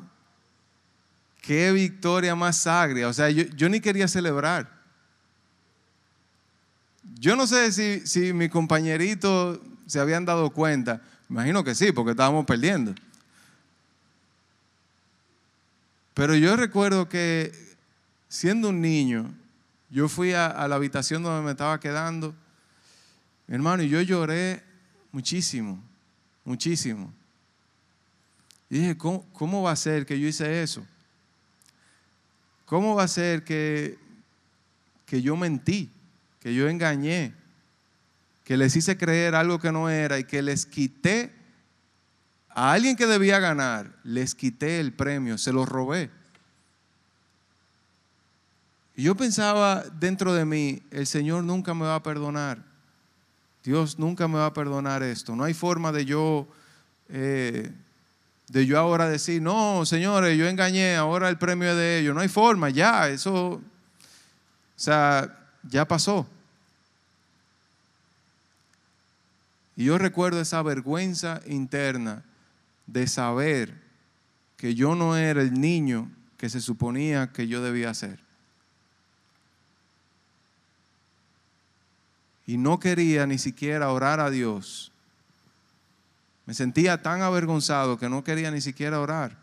Qué 1.41 1.71
victoria 1.71 2.35
más 2.35 2.67
agria. 2.67 3.07
O 3.07 3.13
sea, 3.13 3.29
yo, 3.29 3.69
ni 3.69 3.79
quería 3.79 4.07
celebrar. 4.07 4.69
Yo 7.19 7.35
no 7.35 7.47
sé 7.47 7.71
si, 7.71 8.05
si 8.05 8.33
mis 8.33 8.49
compañeritos 8.49 9.59
se 9.85 9.99
habían 9.99 10.25
dado 10.25 10.49
cuenta. 10.51 11.01
Imagino 11.29 11.63
que 11.63 11.75
sí, 11.75 11.91
porque 11.91 12.11
estábamos 12.11 12.45
perdiendo. 12.45 12.93
Pero 16.13 16.35
yo 16.35 16.55
recuerdo 16.55 17.07
que 17.07 17.51
siendo 18.27 18.69
un 18.69 18.81
niño, 18.81 19.33
yo 19.89 20.07
fui 20.07 20.33
a, 20.33 20.67
la 20.67 20.75
habitación 20.75 21.23
donde 21.23 21.43
me 21.43 21.51
estaba 21.51 21.79
quedando, 21.79 22.33
mi 23.47 23.55
hermano, 23.55 23.83
y 23.83 23.89
yo 23.89 24.01
lloré 24.01 24.63
muchísimo, 25.11 25.83
muchísimo. 26.45 27.13
Y 28.71 28.79
dije, 28.79 28.97
¿cómo, 28.97 29.23
¿cómo, 29.33 29.61
va 29.61 29.71
a 29.71 29.75
ser 29.75 30.05
que 30.05 30.19
yo 30.19 30.27
hice 30.27 30.63
eso? 30.63 30.83
¿Cómo 32.65 32.95
va 32.95 33.03
a 33.03 33.07
ser 33.07 33.43
que, 33.43 33.99
que 35.05 35.21
yo 35.21 35.35
mentí, 35.35 35.91
que 36.39 36.55
yo 36.55 36.69
engañé, 36.69 37.33
que 38.45 38.55
les 38.55 38.75
hice 38.75 38.97
creer 38.97 39.35
algo 39.35 39.59
que 39.59 39.73
no 39.73 39.89
era 39.89 40.17
y 40.17 40.23
que 40.23 40.41
les 40.41 40.65
quité 40.65 41.31
a 42.47 42.71
alguien 42.71 42.95
que 42.95 43.07
debía 43.07 43.39
ganar, 43.39 43.91
les 44.03 44.33
quité 44.33 44.79
el 44.79 44.93
premio, 44.93 45.37
se 45.37 45.51
lo 45.51 45.65
robé. 45.65 46.09
Y 48.95 49.03
yo 49.03 49.15
pensaba 49.15 49.83
dentro 49.99 50.33
de 50.33 50.45
mí, 50.45 50.81
el 50.91 51.07
Señor 51.07 51.43
nunca 51.43 51.73
me 51.73 51.85
va 51.85 51.95
a 51.95 52.03
perdonar. 52.03 52.63
Dios 53.65 53.99
nunca 53.99 54.29
me 54.29 54.35
va 54.35 54.47
a 54.47 54.53
perdonar 54.53 55.03
esto. 55.03 55.35
No 55.35 55.43
hay 55.43 55.53
forma 55.53 55.91
de 55.91 56.05
yo, 56.05 56.47
eh, 57.09 57.69
de 58.51 58.65
yo 58.65 58.77
ahora 58.77 59.07
decir, 59.07 59.41
no, 59.41 59.85
señores, 59.85 60.37
yo 60.37 60.45
engañé, 60.45 60.97
ahora 60.97 61.29
el 61.29 61.37
premio 61.37 61.69
es 61.69 61.77
de 61.77 61.99
ellos. 61.99 62.13
No 62.13 62.19
hay 62.19 62.27
forma, 62.27 62.69
ya, 62.69 63.07
eso, 63.07 63.33
o 63.53 63.61
sea, 64.75 65.39
ya 65.63 65.87
pasó. 65.87 66.27
Y 69.77 69.85
yo 69.85 69.97
recuerdo 69.97 70.41
esa 70.41 70.61
vergüenza 70.63 71.39
interna 71.47 72.23
de 72.87 73.07
saber 73.07 73.73
que 74.57 74.75
yo 74.75 74.95
no 74.95 75.15
era 75.15 75.41
el 75.41 75.53
niño 75.53 76.11
que 76.35 76.49
se 76.49 76.59
suponía 76.59 77.31
que 77.31 77.47
yo 77.47 77.63
debía 77.63 77.93
ser. 77.93 78.19
Y 82.45 82.57
no 82.57 82.81
quería 82.81 83.25
ni 83.25 83.37
siquiera 83.37 83.93
orar 83.93 84.19
a 84.19 84.29
Dios. 84.29 84.90
Me 86.45 86.53
sentía 86.53 87.01
tan 87.01 87.21
avergonzado 87.21 87.97
que 87.97 88.09
no 88.09 88.23
quería 88.23 88.51
ni 88.51 88.61
siquiera 88.61 88.99
orar. 88.99 89.37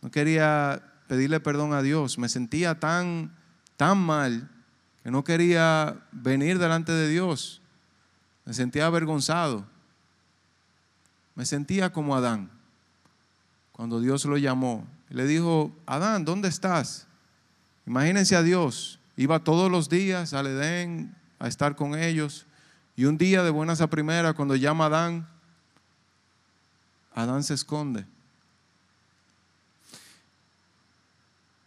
No 0.00 0.10
quería 0.10 0.82
pedirle 1.06 1.40
perdón 1.40 1.74
a 1.74 1.82
Dios. 1.82 2.18
Me 2.18 2.28
sentía 2.28 2.80
tan, 2.80 3.34
tan 3.76 3.98
mal 3.98 4.50
que 5.02 5.10
no 5.10 5.24
quería 5.24 5.96
venir 6.12 6.58
delante 6.58 6.92
de 6.92 7.08
Dios. 7.08 7.60
Me 8.44 8.54
sentía 8.54 8.86
avergonzado. 8.86 9.66
Me 11.34 11.46
sentía 11.46 11.92
como 11.92 12.16
Adán. 12.16 12.50
Cuando 13.72 14.00
Dios 14.00 14.24
lo 14.24 14.36
llamó, 14.36 14.86
le 15.08 15.26
dijo, 15.26 15.74
Adán, 15.86 16.24
¿dónde 16.24 16.48
estás? 16.48 17.06
Imagínense 17.86 18.36
a 18.36 18.42
Dios. 18.42 18.98
Iba 19.16 19.40
todos 19.40 19.70
los 19.70 19.88
días 19.88 20.34
al 20.34 20.46
Edén 20.46 21.14
a 21.38 21.48
estar 21.48 21.76
con 21.76 21.94
ellos. 21.94 22.46
Y 22.96 23.04
un 23.04 23.18
día 23.18 23.42
de 23.42 23.50
buenas 23.50 23.80
a 23.80 23.88
primera, 23.88 24.34
cuando 24.34 24.56
llama 24.56 24.84
a 24.84 24.86
Adán, 24.88 25.28
Adán 27.14 27.42
se 27.42 27.54
esconde. 27.54 28.04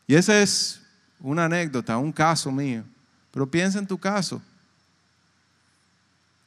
Y 0.08 0.16
esa 0.16 0.40
es 0.42 0.82
una 1.20 1.46
anécdota, 1.46 1.98
un 1.98 2.12
caso 2.12 2.52
mío. 2.52 2.84
Pero 3.32 3.50
piensa 3.50 3.80
en 3.80 3.88
tu 3.88 3.98
caso. 3.98 4.42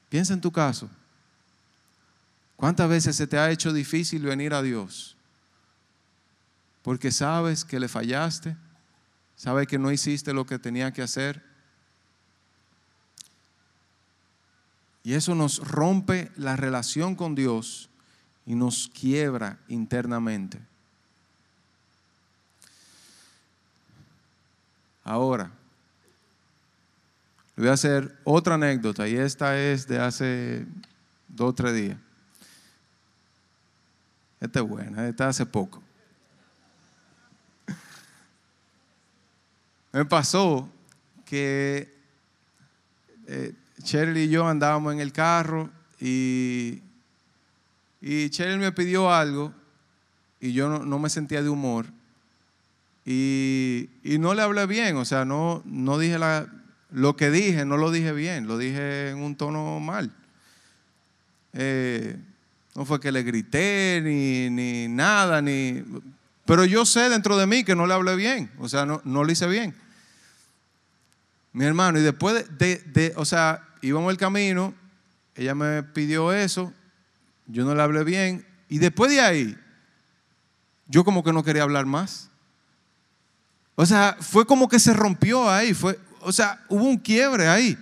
Piensa 0.08 0.32
en 0.32 0.40
tu 0.40 0.50
caso. 0.50 0.88
¿Cuántas 2.56 2.88
veces 2.88 3.14
se 3.16 3.26
te 3.26 3.38
ha 3.38 3.50
hecho 3.50 3.72
difícil 3.72 4.22
venir 4.22 4.54
a 4.54 4.62
Dios? 4.62 5.16
Porque 6.82 7.12
sabes 7.12 7.64
que 7.64 7.78
le 7.78 7.88
fallaste, 7.88 8.56
sabes 9.36 9.68
que 9.68 9.78
no 9.78 9.92
hiciste 9.92 10.32
lo 10.32 10.46
que 10.46 10.58
tenía 10.58 10.92
que 10.92 11.02
hacer. 11.02 11.44
Y 15.04 15.14
eso 15.14 15.34
nos 15.34 15.58
rompe 15.58 16.32
la 16.36 16.56
relación 16.56 17.14
con 17.14 17.34
Dios 17.34 17.88
y 18.48 18.54
nos 18.54 18.88
quiebra 18.88 19.58
internamente. 19.68 20.58
Ahora, 25.04 25.50
voy 27.54 27.68
a 27.68 27.74
hacer 27.74 28.18
otra 28.24 28.54
anécdota 28.54 29.06
y 29.06 29.16
esta 29.16 29.58
es 29.58 29.86
de 29.86 29.98
hace 29.98 30.66
dos 31.28 31.50
o 31.50 31.54
tres 31.54 31.74
días. 31.74 31.98
Esta 34.40 34.60
es 34.60 34.66
buena, 34.66 35.06
esta 35.06 35.28
hace 35.28 35.44
poco. 35.44 35.82
Me 39.92 40.06
pasó 40.06 40.70
que 41.26 41.94
eh, 43.26 43.54
Cheryl 43.82 44.16
y 44.16 44.30
yo 44.30 44.48
andábamos 44.48 44.94
en 44.94 45.00
el 45.00 45.12
carro 45.12 45.68
y, 46.00 46.80
y 48.00 48.30
Cheryl 48.30 48.58
me 48.58 48.72
pidió 48.72 49.12
algo 49.12 49.52
y 50.40 50.52
yo 50.52 50.68
no, 50.68 50.98
me 50.98 51.10
sentía 51.10 51.42
de 51.42 51.48
humor. 51.48 51.86
Y, 53.04 53.88
no 54.04 54.34
le 54.34 54.42
hablé 54.42 54.66
bien, 54.66 54.96
o 54.96 55.04
sea, 55.04 55.24
no, 55.24 55.62
no 55.64 55.98
dije 55.98 56.18
la, 56.18 56.46
lo 56.90 57.16
que 57.16 57.30
dije, 57.30 57.64
no 57.64 57.76
lo 57.76 57.90
dije 57.90 58.12
bien, 58.12 58.46
lo 58.46 58.58
dije 58.58 59.10
en 59.10 59.18
un 59.18 59.36
tono 59.36 59.80
mal. 59.80 60.12
Eh, 61.54 62.16
no 62.74 62.84
fue 62.84 63.00
que 63.00 63.10
le 63.10 63.22
grité 63.22 64.00
ni, 64.04 64.50
ni 64.50 64.88
nada, 64.88 65.42
ni... 65.42 65.82
Pero 66.44 66.64
yo 66.64 66.86
sé 66.86 67.08
dentro 67.08 67.36
de 67.36 67.46
mí 67.46 67.64
que 67.64 67.74
no 67.74 67.86
le 67.86 67.94
hablé 67.94 68.14
bien, 68.14 68.50
o 68.58 68.68
sea, 68.68 68.86
no, 68.86 69.02
no 69.04 69.24
lo 69.24 69.32
hice 69.32 69.46
bien. 69.46 69.74
Mi 71.52 71.64
hermano, 71.64 71.98
y 71.98 72.02
después 72.02 72.46
de, 72.58 72.76
de, 72.76 73.12
o 73.16 73.24
sea, 73.24 73.66
íbamos 73.82 74.10
el 74.10 74.18
camino, 74.18 74.74
ella 75.34 75.54
me 75.54 75.82
pidió 75.82 76.32
eso, 76.32 76.72
yo 77.48 77.64
no 77.64 77.74
le 77.74 77.82
hablé 77.82 78.04
bien, 78.04 78.46
y 78.68 78.78
después 78.78 79.10
de 79.10 79.20
ahí, 79.20 79.56
yo 80.86 81.04
como 81.04 81.24
que 81.24 81.32
no 81.32 81.42
quería 81.42 81.62
hablar 81.64 81.86
más. 81.86 82.30
O 83.74 83.84
sea, 83.84 84.16
fue 84.20 84.46
como 84.46 84.68
que 84.68 84.78
se 84.78 84.92
rompió 84.92 85.50
ahí, 85.50 85.74
fue, 85.74 85.98
o 86.20 86.32
sea, 86.32 86.64
hubo 86.68 86.84
un 86.84 86.98
quiebre 86.98 87.48
ahí. 87.48 87.78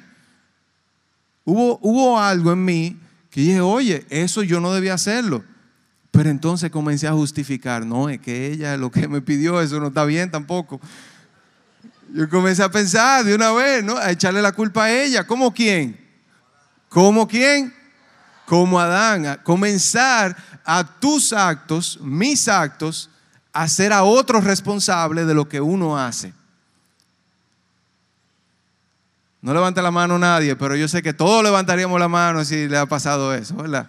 Hubo, 1.45 1.79
hubo 1.83 2.21
algo 2.21 2.53
en 2.53 2.65
mí 2.65 3.01
que 3.31 3.41
dije, 3.41 3.61
oye, 3.61 4.07
eso 4.11 4.43
yo 4.43 4.61
no 4.61 4.73
debía 4.73 4.95
hacerlo. 4.95 5.45
Pero 6.11 6.31
entonces 6.31 6.71
comencé 6.71 7.07
a 7.07 7.13
justificar, 7.13 7.85
no, 7.85 8.09
es 8.09 8.21
que 8.21 8.51
ella 8.51 8.77
lo 8.77 8.91
que 8.91 9.07
me 9.07 9.21
pidió, 9.21 9.61
eso 9.61 9.79
no 9.79 9.89
está 9.89 10.05
bien 10.05 10.31
tampoco. 10.31 10.81
Yo 12.13 12.29
comencé 12.29 12.63
a 12.63 12.71
pensar 12.71 13.25
de 13.25 13.35
una 13.35 13.53
vez, 13.53 13.85
¿no? 13.85 13.97
A 13.97 14.11
echarle 14.11 14.41
la 14.41 14.53
culpa 14.53 14.85
a 14.85 15.03
ella. 15.03 15.27
¿Cómo 15.27 15.53
quién? 15.53 15.99
¿Cómo 16.89 17.29
quién? 17.29 17.76
Como 18.47 18.81
Adán. 18.81 19.41
Comenzar 19.43 20.37
a 20.65 20.85
tus 20.85 21.33
actos, 21.33 21.99
mis 22.01 22.49
actos, 22.49 23.11
a 23.53 23.63
hacer 23.63 23.93
a 23.93 24.05
otros 24.05 24.45
responsables 24.45 25.27
de 25.27 25.35
lo 25.35 25.49
que 25.49 25.61
uno 25.61 25.99
hace. 25.99 26.33
No 29.47 29.55
levanta 29.55 29.81
la 29.81 29.93
mano 29.93 30.19
nadie, 30.19 30.57
pero 30.57 30.75
yo 30.75 30.89
sé 30.89 31.03
que 31.03 31.13
todos 31.13 31.45
levantaríamos 31.45 32.01
la 32.01 32.09
mano 32.09 32.45
si 32.45 32.67
le 32.67 32.77
ha 32.77 32.87
pasado 32.87 33.33
eso, 33.33 33.55
¿verdad? 33.55 33.89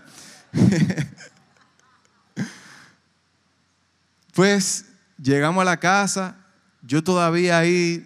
pues 4.34 4.86
llegamos 5.17 5.63
a 5.63 5.65
la 5.65 5.78
casa, 5.78 6.36
yo 6.84 7.04
todavía 7.04 7.58
ahí 7.58 8.06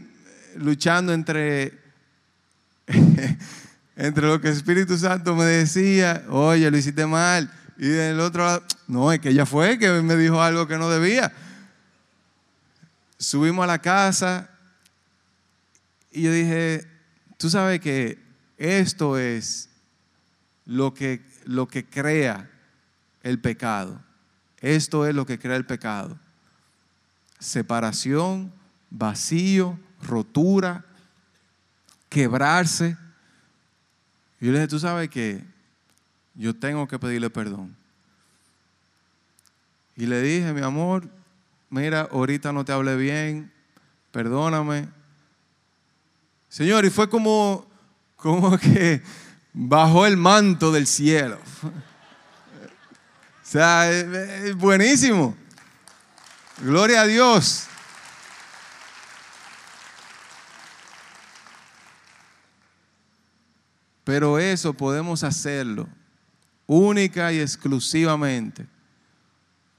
luchando 0.55 1.11
entre, 1.11 1.77
entre 4.01 4.27
lo 4.27 4.41
que 4.41 4.49
el 4.49 4.55
Espíritu 4.55 4.97
Santo 4.97 5.35
me 5.35 5.45
decía, 5.45 6.23
oye, 6.29 6.69
lo 6.69 6.77
hiciste 6.77 7.05
mal. 7.05 7.51
Y 7.77 7.87
del 7.87 8.19
otro 8.19 8.45
lado, 8.45 8.63
no, 8.87 9.11
es 9.11 9.19
que 9.19 9.29
ella 9.29 9.45
fue 9.45 9.79
que 9.79 9.89
me 10.01 10.15
dijo 10.15 10.41
algo 10.41 10.67
que 10.67 10.77
no 10.77 10.89
debía. 10.89 11.31
Subimos 13.17 13.63
a 13.63 13.67
la 13.67 13.79
casa 13.79 14.49
y 16.11 16.23
yo 16.23 16.31
dije, 16.31 16.91
Tú 17.41 17.49
sabes 17.49 17.79
que 17.79 18.19
esto 18.59 19.17
es 19.17 19.67
lo 20.67 20.93
que, 20.93 21.25
lo 21.45 21.67
que 21.67 21.83
crea 21.83 22.51
el 23.23 23.39
pecado. 23.39 23.99
Esto 24.59 25.07
es 25.07 25.15
lo 25.15 25.25
que 25.25 25.39
crea 25.39 25.55
el 25.55 25.65
pecado. 25.65 26.19
Separación, 27.39 28.53
vacío, 28.91 29.79
rotura, 30.03 30.85
quebrarse. 32.09 32.95
Y 34.41 34.47
yo 34.47 34.51
le 34.51 34.57
dije, 34.57 34.67
tú 34.67 34.79
sabes 34.79 35.09
que 35.09 35.41
yo 36.33 36.53
tengo 36.53 36.87
que 36.87 36.99
pedirle 36.99 37.29
perdón. 37.29 37.73
Y 39.95 40.07
le 40.07 40.21
dije, 40.21 40.51
mi 40.51 40.61
amor, 40.61 41.07
mira, 41.69 42.09
ahorita 42.11 42.51
no 42.51 42.65
te 42.65 42.73
hablé 42.73 42.97
bien, 42.97 43.51
perdóname, 44.11 44.89
Señor, 46.51 46.83
y 46.83 46.89
fue 46.89 47.09
como, 47.09 47.65
como 48.17 48.57
que 48.59 49.01
bajó 49.53 50.05
el 50.05 50.17
manto 50.17 50.71
del 50.71 50.85
cielo. 50.85 51.39
O 53.43 53.53
sea, 53.53 53.91
es 53.91 54.55
buenísimo. 54.55 55.35
Gloria 56.59 57.01
a 57.01 57.05
Dios. 57.05 57.67
Pero 64.03 64.39
eso 64.39 64.73
podemos 64.73 65.23
hacerlo 65.23 65.87
única 66.67 67.31
y 67.33 67.39
exclusivamente 67.39 68.67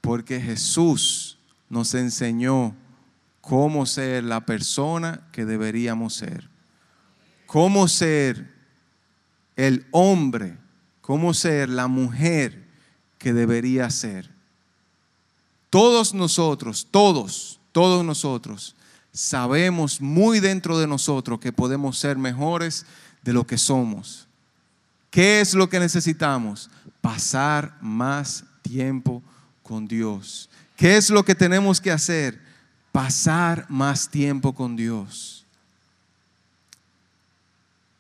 porque 0.00 0.40
Jesús 0.40 1.38
nos 1.68 1.94
enseñó 1.94 2.74
cómo 3.40 3.87
ser 3.87 4.24
la 4.24 4.44
persona 4.44 5.26
que 5.32 5.44
deberíamos 5.44 6.14
ser 6.14 6.52
cómo 7.52 7.87
ser 7.87 8.50
el 9.56 9.85
hombre, 9.90 10.56
cómo 11.02 11.35
ser 11.35 11.68
la 11.68 11.87
mujer 11.87 12.66
que 13.18 13.35
debería 13.35 13.90
ser. 13.90 14.30
Todos 15.68 16.14
nosotros, 16.14 16.88
todos, 16.90 17.61
todos 17.70 18.06
nosotros, 18.06 18.74
sabemos 19.12 20.00
muy 20.00 20.40
dentro 20.40 20.78
de 20.78 20.87
nosotros 20.87 21.40
que 21.40 21.52
podemos 21.52 21.98
ser 21.98 22.16
mejores 22.16 22.87
de 23.22 23.32
lo 23.32 23.46
que 23.46 23.58
somos. 23.58 24.26
¿Qué 25.11 25.40
es 25.40 25.54
lo 25.54 25.68
que 25.68 25.78
necesitamos? 25.78 26.70
Pasar 27.00 27.76
más 27.80 28.44
tiempo 28.62 29.22
con 29.62 29.87
Dios. 29.87 30.48
¿Qué 30.76 30.96
es 30.96 31.11
lo 31.11 31.24
que 31.24 31.35
tenemos 31.35 31.80
que 31.80 31.90
hacer? 31.90 32.40
Pasar 32.90 33.66
más 33.68 34.08
tiempo 34.08 34.54
con 34.54 34.74
Dios. 34.74 35.44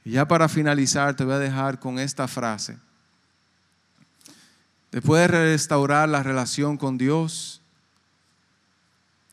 Y 0.04 0.12
ya 0.12 0.26
para 0.26 0.48
finalizar 0.48 1.14
te 1.14 1.24
voy 1.24 1.34
a 1.34 1.38
dejar 1.38 1.78
con 1.78 1.98
esta 1.98 2.26
frase. 2.26 2.76
Después 4.90 5.22
de 5.22 5.28
restaurar 5.28 6.08
la 6.08 6.22
relación 6.22 6.76
con 6.76 6.98
Dios, 6.98 7.60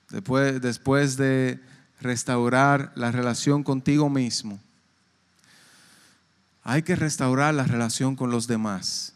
después, 0.10 0.62
después 0.62 1.17
de 1.17 1.60
restaurar 1.99 2.91
la 2.95 3.12
relación 3.12 3.63
contigo 3.63 4.10
mismo, 4.10 4.60
hay 6.63 6.84
que 6.84 6.95
restaurar 6.95 7.54
la 7.54 7.63
relación 7.63 8.15
con 8.15 8.32
los 8.32 8.48
demás. 8.48 9.13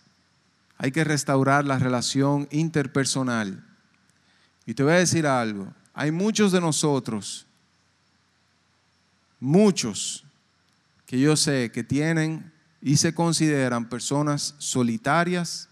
Hay 0.77 0.91
que 0.91 1.03
restaurar 1.03 1.65
la 1.65 1.79
relación 1.79 2.47
interpersonal. 2.51 3.63
Y 4.65 4.73
te 4.73 4.83
voy 4.83 4.93
a 4.93 4.97
decir 4.97 5.27
algo. 5.27 5.73
Hay 5.93 6.11
muchos 6.11 6.51
de 6.51 6.61
nosotros, 6.61 7.45
muchos, 9.39 10.23
que 11.05 11.19
yo 11.19 11.35
sé 11.35 11.71
que 11.71 11.83
tienen 11.83 12.51
y 12.81 12.97
se 12.97 13.13
consideran 13.13 13.87
personas 13.87 14.55
solitarias, 14.57 15.69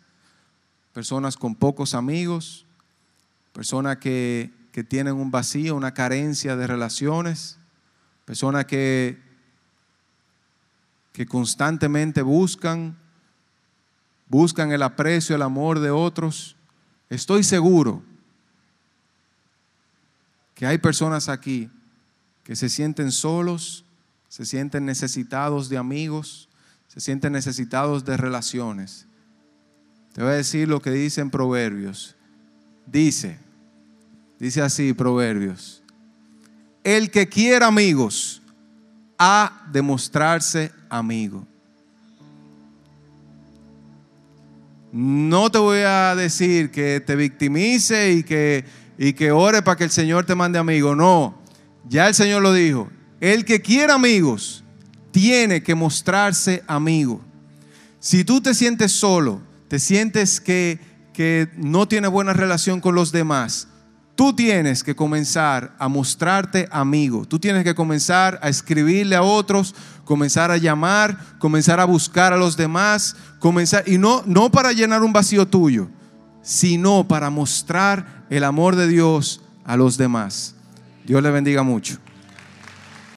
personas 0.94 1.36
con 1.36 1.56
pocos 1.56 1.96
amigos, 1.96 2.66
personas 3.54 3.98
que, 3.98 4.52
que 4.72 4.84
tienen 4.84 5.16
un 5.16 5.32
vacío, 5.32 5.76
una 5.76 5.94
carencia 5.94 6.56
de 6.56 6.68
relaciones, 6.68 7.58
personas 8.26 8.66
que, 8.66 9.31
que 11.12 11.26
constantemente 11.26 12.22
buscan, 12.22 12.98
buscan 14.28 14.72
el 14.72 14.82
aprecio, 14.82 15.36
el 15.36 15.42
amor 15.42 15.80
de 15.80 15.92
otros. 15.92 16.56
Estoy 17.10 17.44
seguro 17.44 18.04
que 20.56 20.66
hay 20.66 20.78
personas 20.78 21.28
aquí 21.28 21.70
que 22.44 22.56
se 22.56 22.70
sienten 22.70 23.12
solos, 23.12 23.84
se 24.28 24.46
sienten 24.46 24.86
necesitados 24.86 25.70
de 25.70 25.78
amigos, 25.78 26.48
se 26.88 27.00
sienten 27.00 27.34
necesitados 27.34 28.06
de 28.06 28.18
relaciones. 28.18 29.06
Te 30.14 30.22
voy 30.22 30.32
a 30.32 30.36
decir 30.36 30.68
lo 30.68 30.82
que 30.82 30.92
dice 30.92 31.22
en 31.22 31.30
Proverbios. 31.30 32.16
Dice, 32.86 33.40
dice 34.40 34.62
así 34.62 34.94
Proverbios, 34.94 35.82
el 36.84 37.12
que 37.12 37.30
quiera 37.30 37.68
amigos 37.68 38.41
ha 39.24 39.68
de 39.72 39.84
mostrarse 39.84 40.72
amigo. 40.90 41.46
No 44.92 45.52
te 45.52 45.60
voy 45.60 45.82
a 45.86 46.16
decir 46.16 46.72
que 46.72 47.00
te 47.00 47.16
victimice 47.16 48.14
y 48.14 48.24
que, 48.24 48.66
y 48.98 49.14
que 49.14 49.32
ore 49.32 49.62
para 49.62 49.78
que 49.78 49.84
el 49.84 49.92
Señor 49.92 50.26
te 50.26 50.34
mande 50.34 50.58
amigo. 50.58 50.96
No, 50.96 51.40
ya 51.88 52.08
el 52.08 52.16
Señor 52.16 52.42
lo 52.42 52.52
dijo. 52.52 52.90
El 53.20 53.46
que 53.46 53.62
quiera 53.62 53.94
amigos 53.94 54.64
tiene 55.12 55.62
que 55.62 55.76
mostrarse 55.76 56.64
amigo. 56.66 57.22
Si 58.00 58.24
tú 58.24 58.42
te 58.42 58.56
sientes 58.56 58.92
solo, 58.92 59.40
te 59.68 59.78
sientes 59.78 60.42
que, 60.42 60.80
que 61.14 61.48
no 61.58 61.88
tienes 61.88 62.10
buena 62.10 62.34
relación 62.34 62.82
con 62.82 62.96
los 62.96 63.12
demás, 63.12 63.68
tú 64.16 64.34
tienes 64.34 64.84
que 64.84 64.96
comenzar 64.96 65.74
a 65.80 65.88
mostrarte 65.88 66.68
amigo. 66.72 67.26
Tú 67.26 67.40
tienes 67.40 67.64
que 67.64 67.76
comenzar 67.76 68.40
a 68.42 68.50
escribirle 68.50 69.16
a 69.16 69.24
otros, 69.24 69.74
comenzar 70.06 70.52
a 70.52 70.58
llamar, 70.58 71.18
comenzar 71.40 71.80
a 71.80 71.86
buscar 71.86 72.34
a 72.34 72.38
los 72.38 72.58
demás, 72.58 73.16
comenzar 73.40 73.84
y 73.88 73.98
no 73.98 74.24
no 74.26 74.52
para 74.52 74.74
llenar 74.74 75.04
un 75.04 75.14
vacío 75.14 75.48
tuyo, 75.48 75.88
sino 76.42 77.08
para 77.08 77.30
mostrar 77.30 78.26
el 78.30 78.44
amor 78.44 78.76
de 78.76 78.88
Dios 78.88 79.42
a 79.64 79.78
los 79.78 79.98
demás. 79.98 80.56
Dios 81.06 81.22
le 81.24 81.32
bendiga 81.32 81.64
mucho. 81.64 81.98